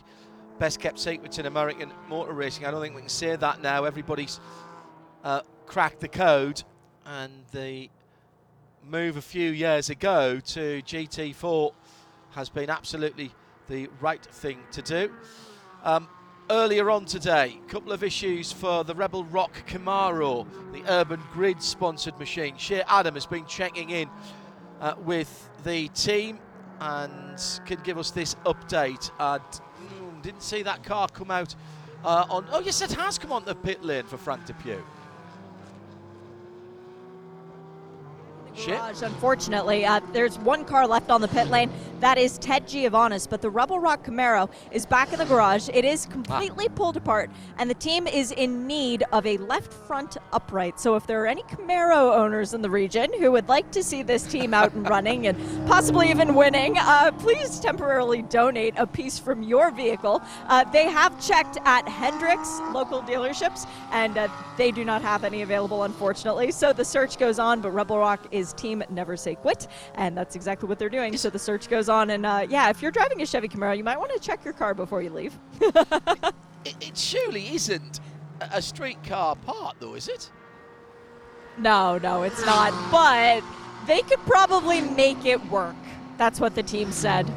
[0.58, 2.65] best kept secrets in American motor racing.
[2.65, 3.86] I don't think we can say that now.
[3.86, 4.41] Everybody's
[5.23, 6.63] uh, cracked the code,
[7.06, 7.89] and the
[8.86, 11.71] move a few years ago to GT4
[12.32, 13.32] has been absolutely
[13.69, 15.12] the right thing to do.
[15.84, 16.10] Um,
[16.49, 21.62] earlier on today, a couple of issues for the Rebel Rock Camaro, the Urban Grid
[21.62, 22.58] sponsored machine.
[22.58, 24.10] Shea Adam has been checking in
[24.82, 26.39] uh, with the team
[26.82, 29.12] and can give us this update.
[29.19, 29.41] And
[30.21, 31.55] didn't see that car come out
[32.03, 32.45] uh, on.
[32.51, 34.82] Oh, yes, it has come on the pit lane for Frank Depew.
[38.67, 39.86] garage, unfortunately.
[39.86, 41.71] Uh, there's one car left on the pit lane.
[41.99, 45.67] That is Ted Giovanis, but the Rebel Rock Camaro is back in the garage.
[45.73, 46.73] It is completely ah.
[46.73, 50.79] pulled apart, and the team is in need of a left front upright.
[50.79, 54.01] So if there are any Camaro owners in the region who would like to see
[54.01, 59.19] this team out and running and possibly even winning, uh, please temporarily donate a piece
[59.19, 60.21] from your vehicle.
[60.47, 65.41] Uh, they have checked at Hendricks local dealerships, and uh, they do not have any
[65.41, 66.51] available, unfortunately.
[66.51, 70.38] So the search goes on, but Rebel Rock is team Never Say Quit, and that's
[70.38, 71.17] exactly what they're doing.
[71.17, 73.84] So the search goes on, and uh, yeah, if you're driving a Chevy Camaro, you
[73.84, 75.38] might want to check your car before you leave.
[75.62, 77.99] it, it surely isn't
[78.39, 80.30] a streetcar part, though, is it?
[81.58, 82.73] No, no, it's not.
[82.91, 83.43] But
[83.86, 85.75] they could probably make it work.
[86.17, 87.32] That's what the team said.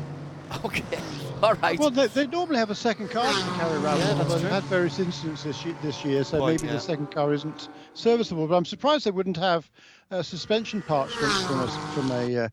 [0.65, 0.85] Okay.
[1.43, 1.77] All right.
[1.77, 4.63] Well, they, they normally have a second car to carry around, yeah, but they've had
[4.65, 6.75] various incidents this year, this year so Point, maybe yeah.
[6.75, 8.47] the second car isn't serviceable.
[8.47, 9.69] But I'm surprised they wouldn't have
[10.13, 12.49] uh, suspension parts from, from a, from a uh,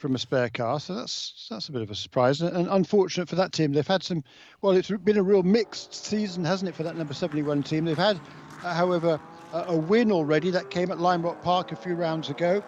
[0.00, 0.80] from a spare car.
[0.80, 3.72] So that's that's a bit of a surprise and, unfortunate for that team.
[3.72, 4.24] They've had some.
[4.62, 7.84] Well, it's been a real mixed season, hasn't it, for that number 71 team?
[7.84, 8.18] They've had,
[8.64, 9.20] uh, however,
[9.52, 12.62] a, a, win already that came at Lime Rock Park a few rounds ago,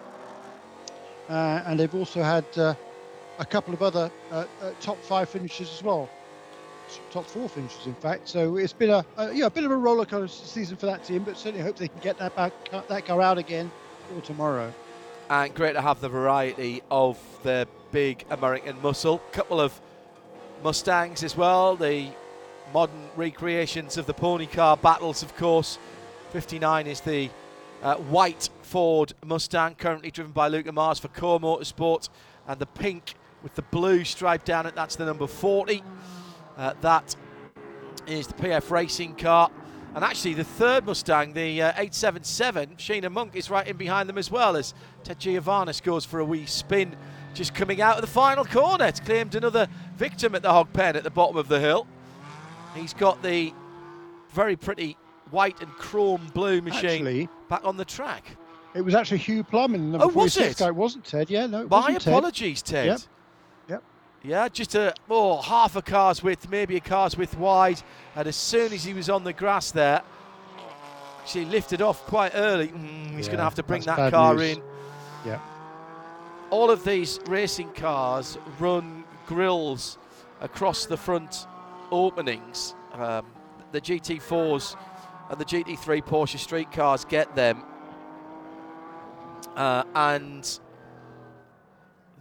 [1.29, 2.75] uh, and they've also had uh,
[3.39, 6.07] a couple of other uh, uh, top five finishes as well.
[7.11, 8.29] Top four finishes, in fact.
[8.29, 11.03] So it's been a, a yeah a bit of a roller coaster season for that
[11.03, 12.53] team, but certainly hope they can get that back
[12.87, 13.71] that car out again
[14.07, 14.71] for tomorrow.
[15.29, 19.19] And great to have the variety of the big American muscle.
[19.31, 19.79] Couple of
[20.63, 21.75] Mustangs as well.
[21.75, 22.09] The
[22.73, 25.77] modern recreations of the pony car battles, of course.
[26.31, 27.29] 59 is the
[27.81, 32.09] uh, white Ford Mustang, currently driven by Luca Mars for KohR Motorsport,
[32.47, 34.75] and the pink with the blue stripe down it.
[34.75, 35.83] That's the number 40.
[36.57, 37.15] Uh, that
[38.07, 39.51] is the PF Racing car.
[39.95, 44.17] And actually, the third Mustang, the uh, 877, Sheena Monk is right in behind them
[44.17, 46.95] as well as Ted Giovanis scores for a wee spin.
[47.35, 48.85] Just coming out of the final corner.
[48.85, 51.87] It's claimed another victim at the hog pen at the bottom of the hill.
[52.75, 53.53] He's got the
[54.31, 54.97] very pretty
[55.31, 58.23] white and chrome blue machine actually, back on the track.
[58.75, 60.57] It was actually Hugh Plumb in the number oh, was it?
[60.57, 60.67] guy.
[60.67, 61.29] It wasn't Ted.
[61.29, 61.67] Yeah, no.
[61.67, 62.75] My apologies, Ted.
[62.75, 62.87] Ted.
[62.87, 62.99] Yep.
[64.23, 67.81] Yeah, just a oh half a car's width, maybe a car's width wide,
[68.15, 70.01] and as soon as he was on the grass there,
[71.21, 72.69] actually lifted off quite early.
[72.69, 74.57] Mm, he's yeah, going to have to bring that car news.
[74.57, 74.63] in.
[75.25, 75.39] Yeah.
[76.49, 79.97] All of these racing cars run grills
[80.41, 81.47] across the front
[81.91, 82.75] openings.
[82.93, 83.25] Um,
[83.71, 84.75] the GT4s
[85.29, 87.63] and the GT3 Porsche street cars get them
[89.55, 90.59] uh, and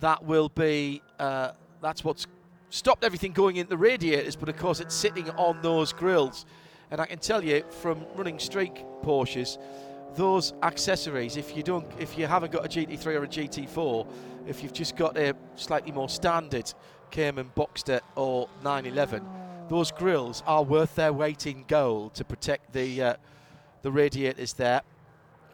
[0.01, 2.27] that will be uh, that's what's
[2.71, 6.47] stopped everything going in the radiators but of course it's sitting on those grills
[6.90, 9.59] and I can tell you from running street Porsches
[10.14, 14.07] those accessories if you don't if you haven't got a GT3 or a GT4
[14.47, 16.73] if you've just got a slightly more standard
[17.11, 19.23] Cayman Boxster or 911
[19.68, 23.14] those grills are worth their weight in gold to protect the uh,
[23.83, 24.83] the radiators there.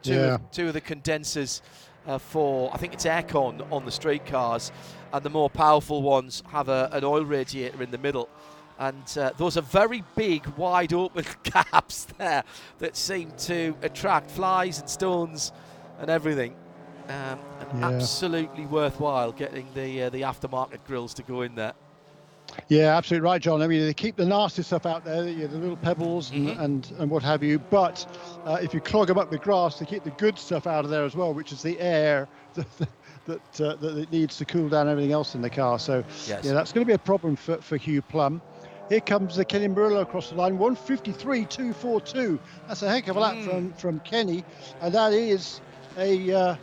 [0.02, 0.34] Two, Yeah.
[0.34, 1.62] of, two of the condensers
[2.06, 4.72] uh, for, I think it's aircon on the street cars,
[5.12, 8.28] and the more powerful ones have a, an oil radiator in the middle.
[8.78, 12.44] And uh, those are very big, wide open gaps there
[12.78, 15.52] that seem to attract flies and stones
[15.98, 16.54] and everything.
[17.08, 17.88] Um, and Yeah.
[17.88, 21.72] absolutely worthwhile getting the uh, the aftermarket grills to go in there.
[22.66, 23.62] Yeah, absolutely right, John.
[23.62, 26.48] I mean, they keep the nasty stuff out there, you know, the little pebbles and,
[26.48, 26.60] Mhm.
[26.60, 27.58] and, and what have you.
[27.70, 28.04] But
[28.44, 30.90] uh, if you clog them up with grass, they keep the good stuff out of
[30.90, 32.66] there as well, which is the air that
[33.24, 35.78] that, uh, that it needs to cool down everything else in the car.
[35.78, 36.44] So, Yes.
[36.44, 38.42] yeah, that's going to be a problem for, for Hugh Plumb.
[38.88, 42.38] Here comes the Kenny Murillo across the line, 153.242.
[42.66, 43.44] That's a heck of a lap Mm.
[43.44, 44.44] from, from Kenny,
[44.80, 45.60] and that is
[45.96, 46.56] a uh,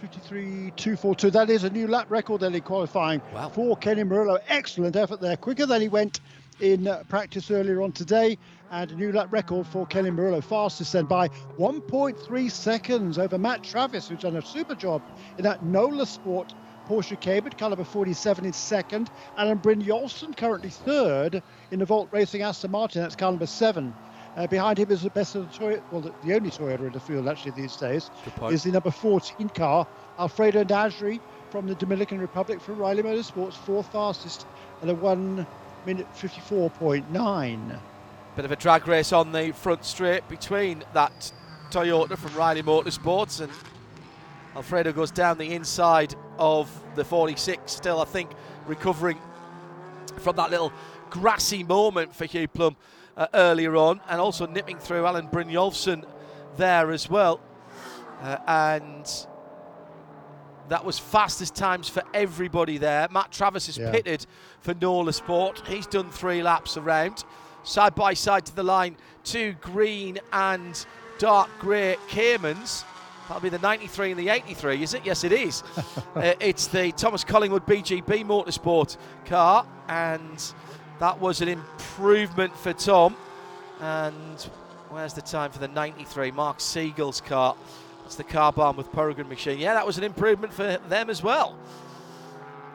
[0.00, 1.32] 53.242.
[1.32, 3.50] That is a new lap record in qualifying Wow.
[3.50, 4.38] for Kenny Murillo.
[4.48, 6.20] Excellent effort there, quicker than he went
[6.60, 8.38] in uh, practice earlier on today,
[8.70, 13.62] and a new lap record for Kenny Murillo, fastest then by 1.3 seconds over Matt
[13.62, 15.02] Travis, who's done a super job
[15.36, 16.54] in that Nola Sport
[16.88, 19.10] Porsche Cayman, caliber 47 is second.
[19.36, 23.94] Alan Brynjolfsson currently third in the Volt Racing Aston Martin, that's car number seven.
[24.36, 26.92] Uh, behind him is the best of the Toyota, well, the, the only Toyota in
[26.92, 28.10] the field actually these days,
[28.50, 29.86] is the number 14 car,
[30.18, 34.46] Alfredo Najri from the Dominican Republic for Riley Motorsports, fourth fastest
[34.82, 35.46] at a 1
[35.84, 37.80] minute 54.9.
[38.36, 41.32] Bit of a drag race on the front straight between that
[41.70, 43.50] Toyota from Riley Motorsports and
[44.54, 48.30] Alfredo goes down the inside of the 46, still, I think,
[48.66, 49.18] recovering
[50.18, 50.72] from that little
[51.08, 52.76] grassy moment for Hugh Plumb
[53.20, 56.04] uh, earlier on, and also nipping through Alan Brynjolfsson
[56.56, 57.40] there as well.
[58.20, 59.26] Uh, and
[60.68, 63.06] that was fastest times for everybody there.
[63.10, 63.90] Matt Travis is Yeah.
[63.90, 64.26] pitted
[64.60, 65.62] for Nola Sport.
[65.66, 67.24] He's done three laps around,
[67.62, 70.84] side by side to the line, two green and
[71.18, 72.84] dark grey Caymans.
[73.28, 75.02] That'll be the 93 and the 83, is it?
[75.04, 75.62] Yes, it is.
[76.16, 80.52] uh, it's the Thomas Collingwood BGB Motorsport car, and
[81.00, 83.16] that was an improvement for Tom.
[83.80, 84.38] And
[84.90, 86.30] where's the time for the 93?
[86.30, 87.56] Mark Siegel's car.
[88.02, 89.58] That's the Carbahn with Peregrine machine.
[89.58, 91.58] Yeah, that was an improvement for them as well.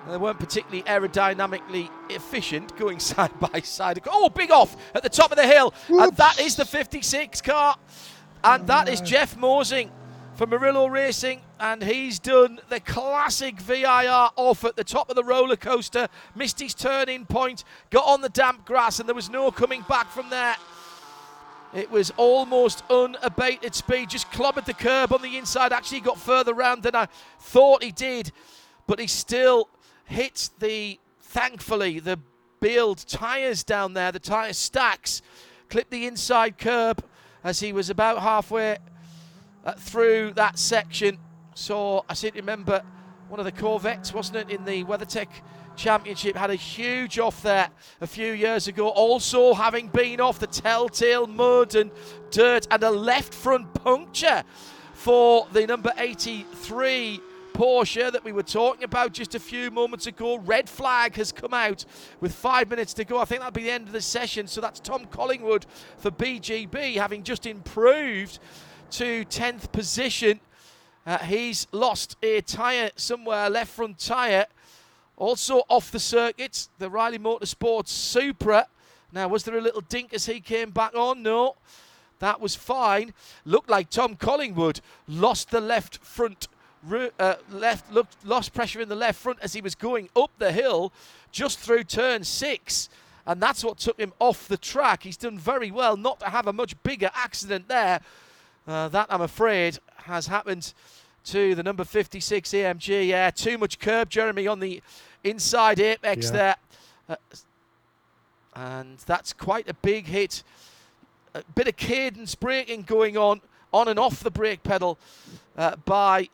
[0.06, 4.02] Uh, they weren't particularly aerodynamically efficient going side by side.
[4.10, 5.74] Oh, big off at the top of the hill.
[5.90, 7.76] And that is the 56 car.
[8.44, 9.92] And that is Jeff Mosing
[10.36, 11.42] for Murillo Racing.
[11.60, 16.10] And he's done the classic VIR off at the top of the roller coaster.
[16.36, 20.12] Missed his turning point, got on the damp grass, and there was no coming back
[20.12, 20.56] from there.
[21.74, 25.74] It was almost unabated speed, just clobbered the curb on the inside.
[25.74, 27.08] Actually, got further round than I
[27.40, 28.32] thought he did,
[28.88, 29.70] but he still
[30.06, 32.20] hit the, thankfully, the
[32.60, 35.22] build tyres down there, the tyre stacks,
[35.70, 37.04] clipped the inside curb
[37.44, 38.78] as he was about halfway
[39.66, 41.18] uh, through that section.
[41.58, 42.84] So I seem to remember
[43.30, 45.30] one of the Corvettes, wasn't it, in the WeatherTech
[45.78, 47.70] Championship, had a huge off there
[48.02, 48.90] a few years ago.
[48.90, 51.92] Also having been off the telltale mud and
[52.30, 54.44] dirt and a left front puncture
[54.96, 57.22] for the number 83
[57.54, 60.38] Porsche that we were talking about just a few moments ago.
[60.40, 61.86] Red flag has come out
[62.20, 63.18] with five minutes to go.
[63.18, 64.48] I think that'll be the end of the session.
[64.48, 65.66] So that's Tom Collingwood
[66.00, 68.40] for BGB, having just improved
[68.92, 70.42] to 10th position.
[71.06, 74.48] Uh, he's lost a tyre somewhere, left front tyre.
[75.18, 78.68] Also off the circuit, the Riley Motorsports Supra.
[79.12, 81.22] Now, was there a little dink as he came back on?
[81.22, 81.56] No,
[82.20, 83.14] that was fine.
[83.46, 86.48] Looked like Tom Collingwood lost the left front,
[87.20, 90.52] uh, left looked lost pressure in the left front as he was going up the
[90.52, 90.92] hill,
[91.32, 92.90] just through turn six,
[93.28, 95.04] and that's what took him off the track.
[95.04, 98.02] He's done very well not to have a much bigger accident there.
[98.68, 100.74] Uh, that, I'm afraid, has happened
[101.26, 103.08] to the number 56 AMG.
[103.08, 104.82] Yeah, too much curb, Jeremy, on the
[105.24, 106.32] inside apex Yeah.
[106.32, 106.56] there.
[107.10, 107.16] Uh,
[108.56, 110.44] and that's quite a big hit.
[111.34, 113.42] A bit of cadence braking going on,
[113.74, 114.98] on and off the brake pedal
[115.58, 116.30] uh, by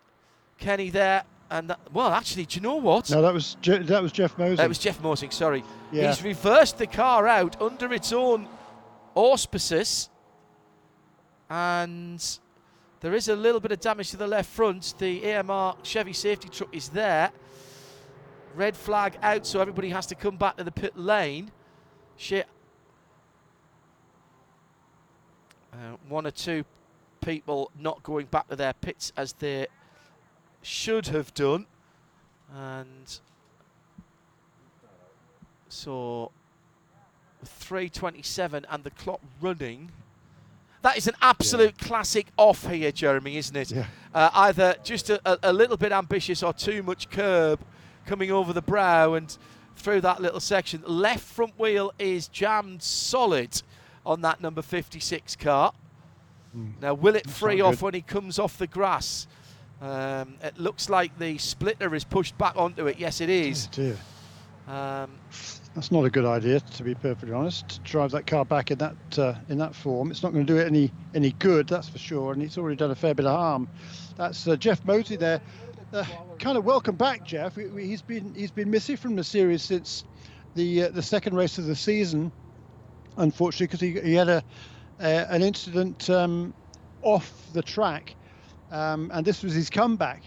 [0.60, 1.24] Kenny there.
[1.50, 3.10] And that, well, actually, do you know what?
[3.10, 4.56] No, that was Je- that was Jeff Moser.
[4.58, 5.63] That was Jeff Mosing, sorry.
[5.91, 6.08] Yeah.
[6.08, 8.48] He's reversed the car out under its own
[9.15, 10.10] auspices.
[11.52, 12.39] And
[13.02, 14.93] there is a little bit of damage to the left front.
[14.99, 17.30] The AMR Chevy safety truck is there.
[18.56, 21.52] Red flag out, so everybody has to come back to the pit lane.
[22.16, 22.47] Shit.
[25.74, 26.64] Uh, one or two
[27.20, 29.68] people not going back to their pits as they
[30.62, 31.66] should have done.
[32.56, 33.20] And
[35.68, 36.32] so
[37.43, 39.91] 327 and the clock running.
[40.82, 41.88] That is an absolute yeah.
[41.88, 43.71] classic off here, Jeremy, isn't it?
[43.71, 43.86] Yeah.
[44.13, 47.59] Uh, either just a, a, little bit ambitious or too much curb
[48.05, 49.38] coming over the brow and
[49.75, 50.84] through that little section.
[50.86, 53.61] Left front wheel is jammed solid
[54.05, 55.73] on that number 56 car.
[56.57, 56.73] Mm.
[56.82, 57.82] Now, will it free off good.
[57.82, 59.27] when he comes off the grass?
[59.82, 62.99] Um, it looks like the splitter is pushed back onto it.
[62.99, 63.69] Yes, it is.
[64.67, 64.73] Oh.
[64.73, 65.11] Um,
[65.74, 67.69] that's not a good idea, to be perfectly honest.
[67.69, 70.53] To drive that car back in that uh, in that form, it's not going to
[70.53, 72.34] do it any any good, that's for sure.
[72.34, 73.69] And it's already done a fair bit of harm.
[74.17, 75.41] That's uh, Jeff Moseley there.
[75.93, 76.03] Uh,
[76.39, 77.55] kind of welcome back, Jeff.
[77.55, 80.03] He's been he's been missing from the series since
[80.55, 82.32] the uh, the second race of the season,
[83.17, 84.43] unfortunately, because he, he had a
[84.99, 86.53] an incident um,
[87.01, 88.15] off the track,
[88.72, 90.24] um, and this was his comeback.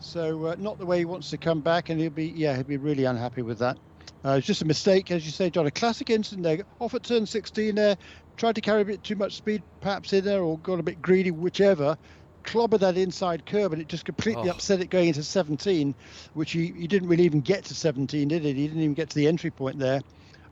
[0.00, 2.64] So uh, not the way he wants to come back, and he'll be yeah he'll
[2.64, 3.78] be really unhappy with that.
[4.24, 5.66] Uh, it's just a mistake, as you say, John.
[5.66, 6.64] A classic incident there.
[6.80, 7.96] Off at turn 16 there,
[8.36, 11.02] tried to carry a bit too much speed perhaps in there, or got a bit
[11.02, 11.96] greedy, whichever.
[12.44, 14.52] Clobbered that inside curb, and it just completely oh.
[14.52, 15.94] upset it going into 17,
[16.34, 18.56] which he, he didn't really even get to 17, did it?
[18.56, 20.00] He didn't even get to the entry point there,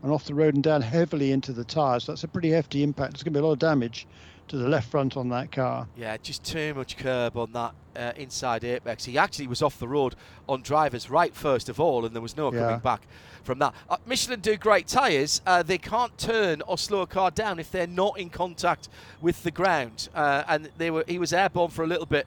[0.02, 2.04] and off the road and down heavily into the tyres.
[2.04, 3.12] So that's a pretty hefty impact.
[3.12, 4.06] There's going to be a lot of damage
[4.48, 5.86] to the left front on that car.
[5.96, 9.04] Yeah, just too much curb on that uh, inside apex.
[9.04, 10.16] He actually was off the road
[10.48, 12.60] on driver's right first of all, and there was no yeah.
[12.60, 13.06] coming back
[13.44, 13.74] from that.
[13.88, 15.40] Uh, Michelin do great tyres.
[15.46, 18.88] Uh, they can't turn or slow a car down if they're not in contact
[19.20, 20.08] with the ground.
[20.14, 22.26] Uh, and they were he was airborne for a little bit.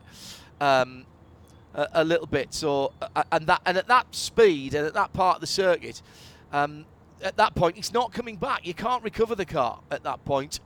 [0.61, 1.05] Um,
[1.76, 2.53] a, a, little bit.
[2.53, 6.01] So, uh, and that and at that speed and at that part of the circuit,
[6.53, 6.86] um,
[7.24, 8.65] at that point, he's not coming back.
[8.65, 10.59] You can't recover the car at that point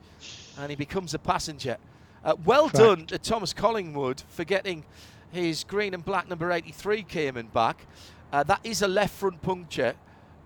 [0.57, 1.77] and he becomes a passenger.
[2.23, 4.83] Uh, well done to Thomas Collingwood for getting
[5.31, 7.85] his green and black number 83 Cayman back.
[8.33, 9.93] Uh, that is a left front puncture.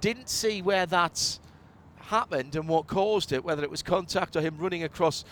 [0.02, 1.40] Didn't see where that
[1.98, 5.24] happened and what caused it, whether it was contact or him running across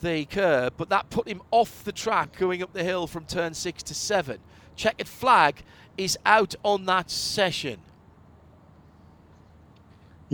[0.00, 3.54] the curb, but that put him off the track going up the hill from turn
[3.54, 4.38] six to seven.
[4.76, 5.62] Checkered flag
[5.96, 7.78] is out on that session.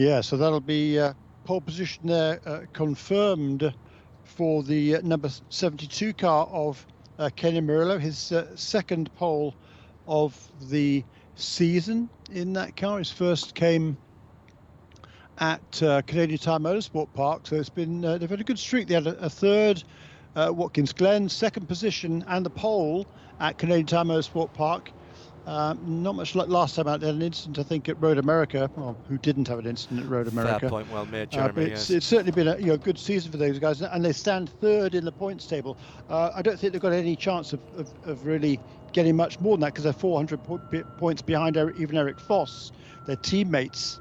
[0.01, 1.13] Yeah, so that'll be uh,
[1.45, 3.75] pole position there uh, confirmed
[4.25, 6.87] for the uh, number 72 car of
[7.19, 9.55] uh, Kenny Murillo, his uh, second pole
[10.07, 10.35] of
[10.71, 12.97] the season in that car.
[12.97, 13.99] His first came
[15.37, 18.89] at uh, Canadian Tire Motorsport Park, so it's been they've had a good streak.
[18.89, 19.85] They had a, a third
[20.35, 23.07] Watkins Glen, second position, and the pole
[23.39, 24.93] at Canadian Tire Motorsport Park
[25.51, 27.01] um, not much like last time out.
[27.01, 28.71] They had an incident, I think, at Road America.
[28.77, 30.61] Well, who didn't have an incident at Road America?
[30.61, 31.63] Fair point, well made, uh, Jeremy.
[31.63, 31.91] Uh, it's, yes.
[31.91, 34.95] it's, certainly been a you know, good season for those guys, and they stand third
[34.95, 35.77] in the points table.
[36.09, 38.61] Uh, I don't think they've got any chance of, of, of really
[38.93, 40.59] getting much more than that because they're 400 po-
[40.99, 42.71] points behind even Eric Foss,
[43.07, 43.99] their teammates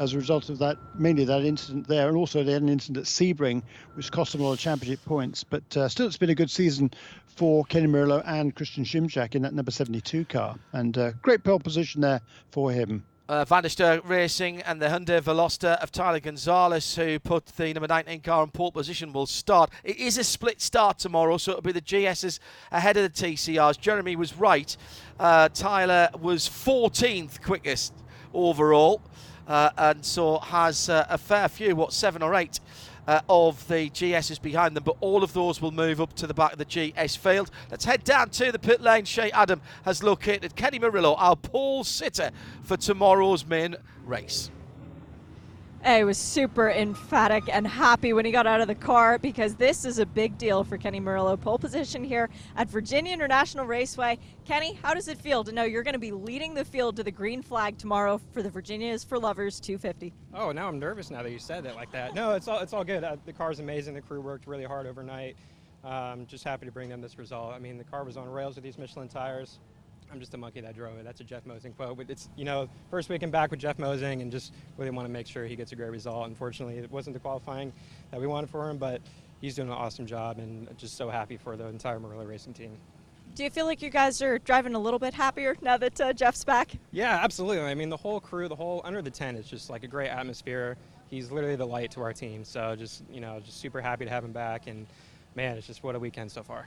[0.00, 2.96] as a result of that, mainly that incident there, and also they had an incident
[2.96, 3.62] at Sebring,
[3.94, 5.44] which cost them a lot of championship points.
[5.44, 6.90] But uh, still, it's been a good season
[7.26, 11.60] for Kenny Murillo and Christian Szymczak in that number 72 car, and uh, great pole
[11.60, 12.20] position there
[12.50, 13.04] for him.
[13.28, 17.72] Uh, Van der Steur Racing and the Hyundai Veloster of Tyler Gonzalez, who put the
[17.72, 19.70] number 19 car in pole position, will start.
[19.84, 22.40] It is a split start tomorrow, so it'll be the GSs
[22.72, 23.78] ahead of the TCRs.
[23.78, 24.76] Jeremy was right.
[25.20, 27.92] Uh, Tyler was 14th quickest
[28.34, 29.00] overall
[29.76, 32.60] and so has uh, a fair few, what, seven or eight
[33.06, 36.34] uh, of the GSs behind them, but all of those will move up to the
[36.34, 37.50] back of the GS field.
[37.70, 39.04] Let's head down to the pit lane.
[39.04, 42.30] Shea Adam has located Kenny Murillo, our pole sitter
[42.62, 44.50] for tomorrow's main race.
[45.82, 49.86] I was super emphatic and happy when he got out of the car because this
[49.86, 51.38] is a big deal for Kenny Murillo.
[51.38, 54.18] Pole position here at Virginia International Raceway.
[54.44, 57.02] Kenny, how does it feel to know you're going to be leading the field to
[57.02, 60.12] the green flag tomorrow for the Virginias for Lovers 250?
[60.34, 62.14] Oh, now I'm nervous now that you said that like that.
[62.14, 63.02] No, it's all it's all good.
[63.02, 63.94] Uh, the car's amazing.
[63.94, 65.36] The crew worked really hard overnight.
[65.82, 67.54] Um, just happy to bring them this result.
[67.54, 69.58] I mean, the car was on rails with these Michelin tires.
[70.12, 71.04] I'm just a monkey that drove it.
[71.04, 71.96] That's a Jeff Mosing quote.
[71.96, 75.12] But it's you know first weekend back with Jeff Mosing and just really want to
[75.12, 76.26] make sure he gets a great result.
[76.26, 77.72] Unfortunately, it wasn't the qualifying
[78.10, 79.00] that we wanted for him, but
[79.40, 82.76] he's doing an awesome job and just so happy for the entire Murillo Racing team.
[83.34, 86.12] Do you feel like you guys are driving a little bit happier now that uh,
[86.12, 86.72] Jeff's back?
[86.90, 87.64] Yeah, absolutely.
[87.64, 90.08] I mean, the whole crew, the whole under the tent is just like a great
[90.08, 90.76] atmosphere.
[91.08, 92.44] He's literally the light to our team.
[92.44, 94.66] So just you know, just super happy to have him back.
[94.66, 94.86] And
[95.36, 96.66] man, it's just what a weekend so far.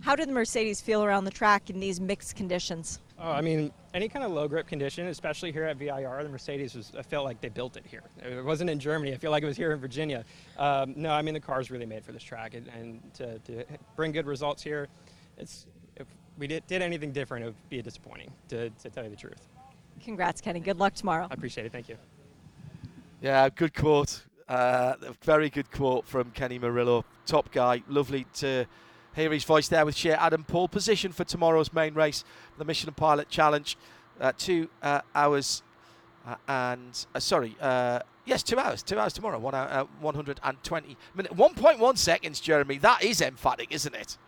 [0.00, 3.00] How did the Mercedes feel around the track in these mixed conditions?
[3.18, 6.74] Oh, I mean, any kind of low grip condition, especially here at VIR, the Mercedes
[6.74, 8.02] was, I felt like they built it here.
[8.18, 9.12] It wasn't in Germany.
[9.12, 10.24] I feel like it was here in Virginia.
[10.58, 12.54] Um, no, I mean, the car's really made for this track.
[12.54, 13.64] And, and to, to,
[13.96, 14.88] bring good results here,
[15.38, 15.66] it's,
[15.96, 16.06] if
[16.38, 19.48] we did, did anything different, it would be disappointing, to, to tell you the truth.
[20.02, 20.60] Congrats, Kenny.
[20.60, 21.28] Good luck tomorrow.
[21.30, 21.72] I appreciate it.
[21.72, 21.96] Thank you.
[23.22, 27.04] Yeah, good quote Uh, very good quote from Kenny Murillo.
[27.24, 27.82] Top guy.
[27.88, 28.66] Lovely to
[29.14, 30.44] hear his voice there with Shea Adam.
[30.44, 30.68] Paul.
[30.68, 32.24] position for tomorrow's main race,
[32.58, 33.76] the Michelin Pilot Challenge.
[34.20, 35.62] Uh, two uh, hours
[36.26, 38.82] uh, and, uh, sorry, uh, yes, two hours.
[38.82, 39.38] Two hours tomorrow.
[39.38, 41.34] One hour, 120 minutes.
[41.34, 42.78] 1.1 seconds, Jeremy.
[42.78, 44.18] That is emphatic, isn't it?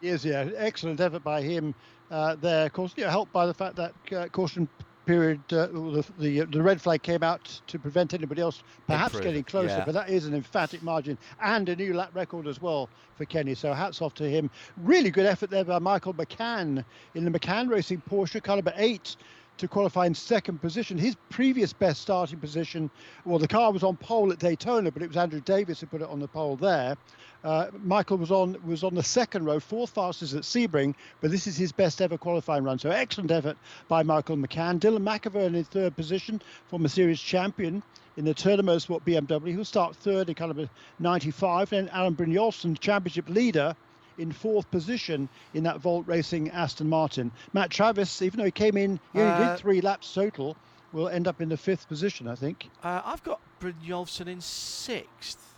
[0.00, 0.48] Yes, yeah.
[0.56, 1.74] Excellent effort by him
[2.10, 2.66] there.
[2.66, 4.68] Of course, know, helped by the fact that caution
[5.06, 9.44] period, uh, the, the, the red flag came out to prevent anybody else perhaps getting
[9.44, 9.78] closer.
[9.78, 9.84] Yeah.
[9.84, 13.54] But that is an emphatic margin and a new lap record as well for Kenny.
[13.54, 14.50] So hats off to him.
[14.78, 16.84] Really good effort there by Michael McCann
[17.14, 19.16] in the McCann Racing Porsche, car number eight
[19.58, 20.98] to qualify in second position.
[20.98, 22.90] His previous best starting position,
[23.24, 26.02] well, the car was on pole at Daytona, but it was Andrew Davis who put
[26.02, 26.96] it on the pole there.
[27.44, 31.46] Uh, Michael was on was on the second row, fourth fastest at Sebring, but this
[31.46, 32.78] is his best ever qualifying run.
[32.78, 33.56] So excellent effort
[33.88, 34.78] by Michael McCann.
[34.78, 37.82] Dillon Machavern in third position, former series champion
[38.16, 39.48] in the Turner Motorsport BMW.
[39.48, 41.70] He'll start third in caliber 95.
[41.70, 43.74] Then Alan Brynjolfsson, championship leader,
[44.18, 47.30] in fourth position in that Volt Racing Aston Martin.
[47.52, 50.56] Matt Travis, even though he came in, he only uh, did three laps total,
[50.92, 52.68] will end up in the fifth position, I think.
[52.82, 55.54] Uh, I've got Brynjolfsson in sixth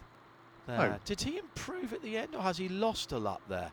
[0.67, 0.95] there.
[0.95, 1.01] Oh.
[1.05, 3.71] Did he improve at the end, or has he lost a lap there?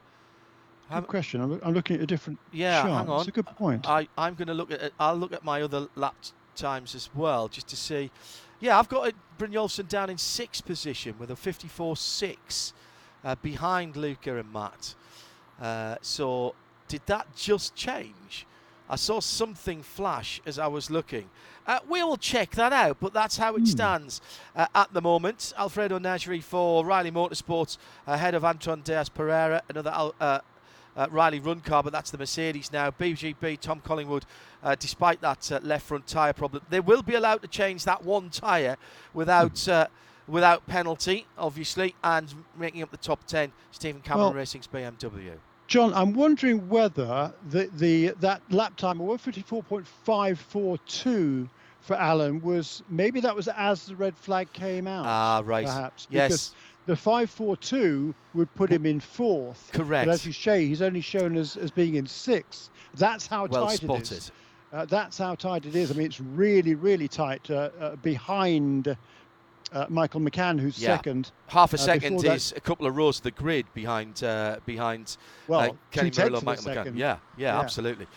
[0.89, 1.41] Good um, question.
[1.41, 2.39] I'm, I'm, looking at a different.
[2.51, 2.91] Yeah, chart.
[2.91, 3.17] hang on.
[3.17, 3.87] That's a good point.
[3.87, 4.91] I, I'm going to look at.
[4.99, 6.15] I'll look at my other lap
[6.55, 8.11] times as well, just to see.
[8.59, 12.73] Yeah, I've got Brynjolfsson down in sixth position with a 54.6
[13.23, 14.95] uh, behind Luca and Matt.
[15.61, 16.55] Uh, so,
[16.87, 18.45] did that just change?
[18.89, 21.29] I saw something flash as I was looking.
[21.65, 23.67] Uh, we will check that out, but that's how it mm.
[23.67, 24.19] stands
[24.55, 25.53] uh, at the moment.
[25.57, 30.39] Alfredo Najri for Riley Motorsports ahead of Anton Diaz Pereira, another uh,
[30.97, 32.91] uh, Riley run car, but that's the Mercedes now.
[32.91, 34.25] BGB, Tom Collingwood,
[34.63, 38.03] uh, despite that uh, left front tyre problem, they will be allowed to change that
[38.03, 38.77] one tyre
[39.13, 39.53] without.
[39.53, 39.87] Mm.
[40.27, 45.33] Without penalty, obviously, and making up the top 10, Stephen Cameron well, Racing's BMW.
[45.67, 51.49] John, I'm wondering whether the, the that lap time of 154.542
[51.79, 55.05] for Alan was maybe that was as the red flag came out.
[55.05, 55.65] Ah, right.
[55.65, 56.07] Perhaps.
[56.09, 56.27] Yes.
[56.27, 56.53] Because
[56.87, 59.69] the 542 would put him in fourth.
[59.73, 60.07] Correct.
[60.07, 62.69] But as you say, he's only shown as, as being in sixth.
[62.95, 64.03] That's how well tight spotted.
[64.03, 64.31] it is.
[64.73, 65.91] Uh, that's how tight it is.
[65.91, 68.95] I mean, it's really, really tight uh, uh, behind
[69.71, 70.95] uh, Michael McCann, who's yeah.
[70.95, 71.31] second.
[71.47, 75.17] Half a uh, second is a couple of rows of the grid behind uh, behind
[75.47, 76.97] well, uh, Kenny Murillo and Michael McCann.
[76.97, 78.07] Yeah, yeah, yeah, absolutely.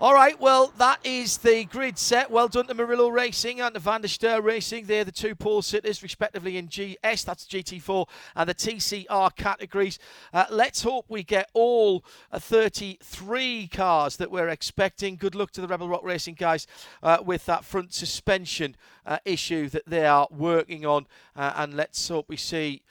[0.00, 2.28] All right, well, that is the grid set.
[2.28, 4.86] Well done to Murillo Racing and to Van der Steur Racing.
[4.86, 10.00] They're the two pole sitters, respectively, in GS, that's GT4, and the TCR categories.
[10.32, 15.14] Uh, let's hope we get all uh, 33 cars that we're expecting.
[15.14, 16.66] Good luck to the Rebel Rock Racing guys
[17.00, 18.74] uh, with that front suspension
[19.06, 21.06] uh, issue that they are working on.
[21.36, 22.82] Uh, and let's hope we see.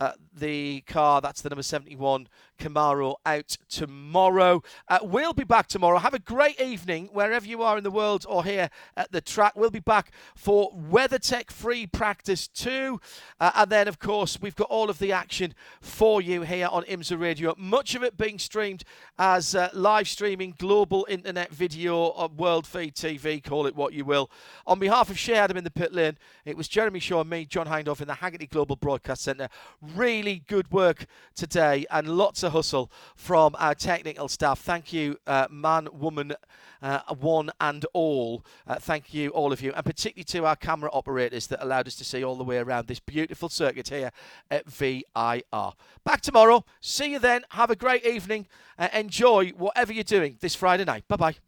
[0.00, 1.20] Uh, the car.
[1.20, 2.28] That's the number 71
[2.58, 4.62] Camaro out tomorrow.
[4.88, 5.98] Uh, we'll be back tomorrow.
[5.98, 9.54] Have a great evening wherever you are in the world or here at the track.
[9.56, 13.00] We'll be back for WeatherTech Free Practice 2.
[13.40, 16.82] Uh, and then, of course, we've got all of the action for you here on
[16.84, 17.54] IMSA Radio.
[17.56, 18.84] Much of it being streamed
[19.18, 24.04] as uh, live streaming global internet video on World Feed TV, call it what you
[24.04, 24.30] will.
[24.66, 27.44] On behalf of Shea Adam in the pit lane, it was Jeremy Shaw and me,
[27.44, 29.48] John Hindhaugh, in the Hagerty Global Broadcast Centre.
[29.80, 34.60] Really good work today and lots of hustle from our technical staff.
[34.60, 36.34] Thank you, uh, man, woman,
[36.82, 38.44] uh, one and all.
[38.66, 41.96] Uh, thank you, all of you, and particularly to our camera operators that allowed us
[41.96, 44.10] to see all the way around this beautiful circuit here
[44.50, 45.72] at VIR.
[46.04, 46.64] Back tomorrow.
[46.80, 47.42] See you then.
[47.50, 48.46] Have a great evening.
[48.78, 51.06] Uh, enjoy whatever you're doing this Friday night.
[51.08, 51.47] Bye bye.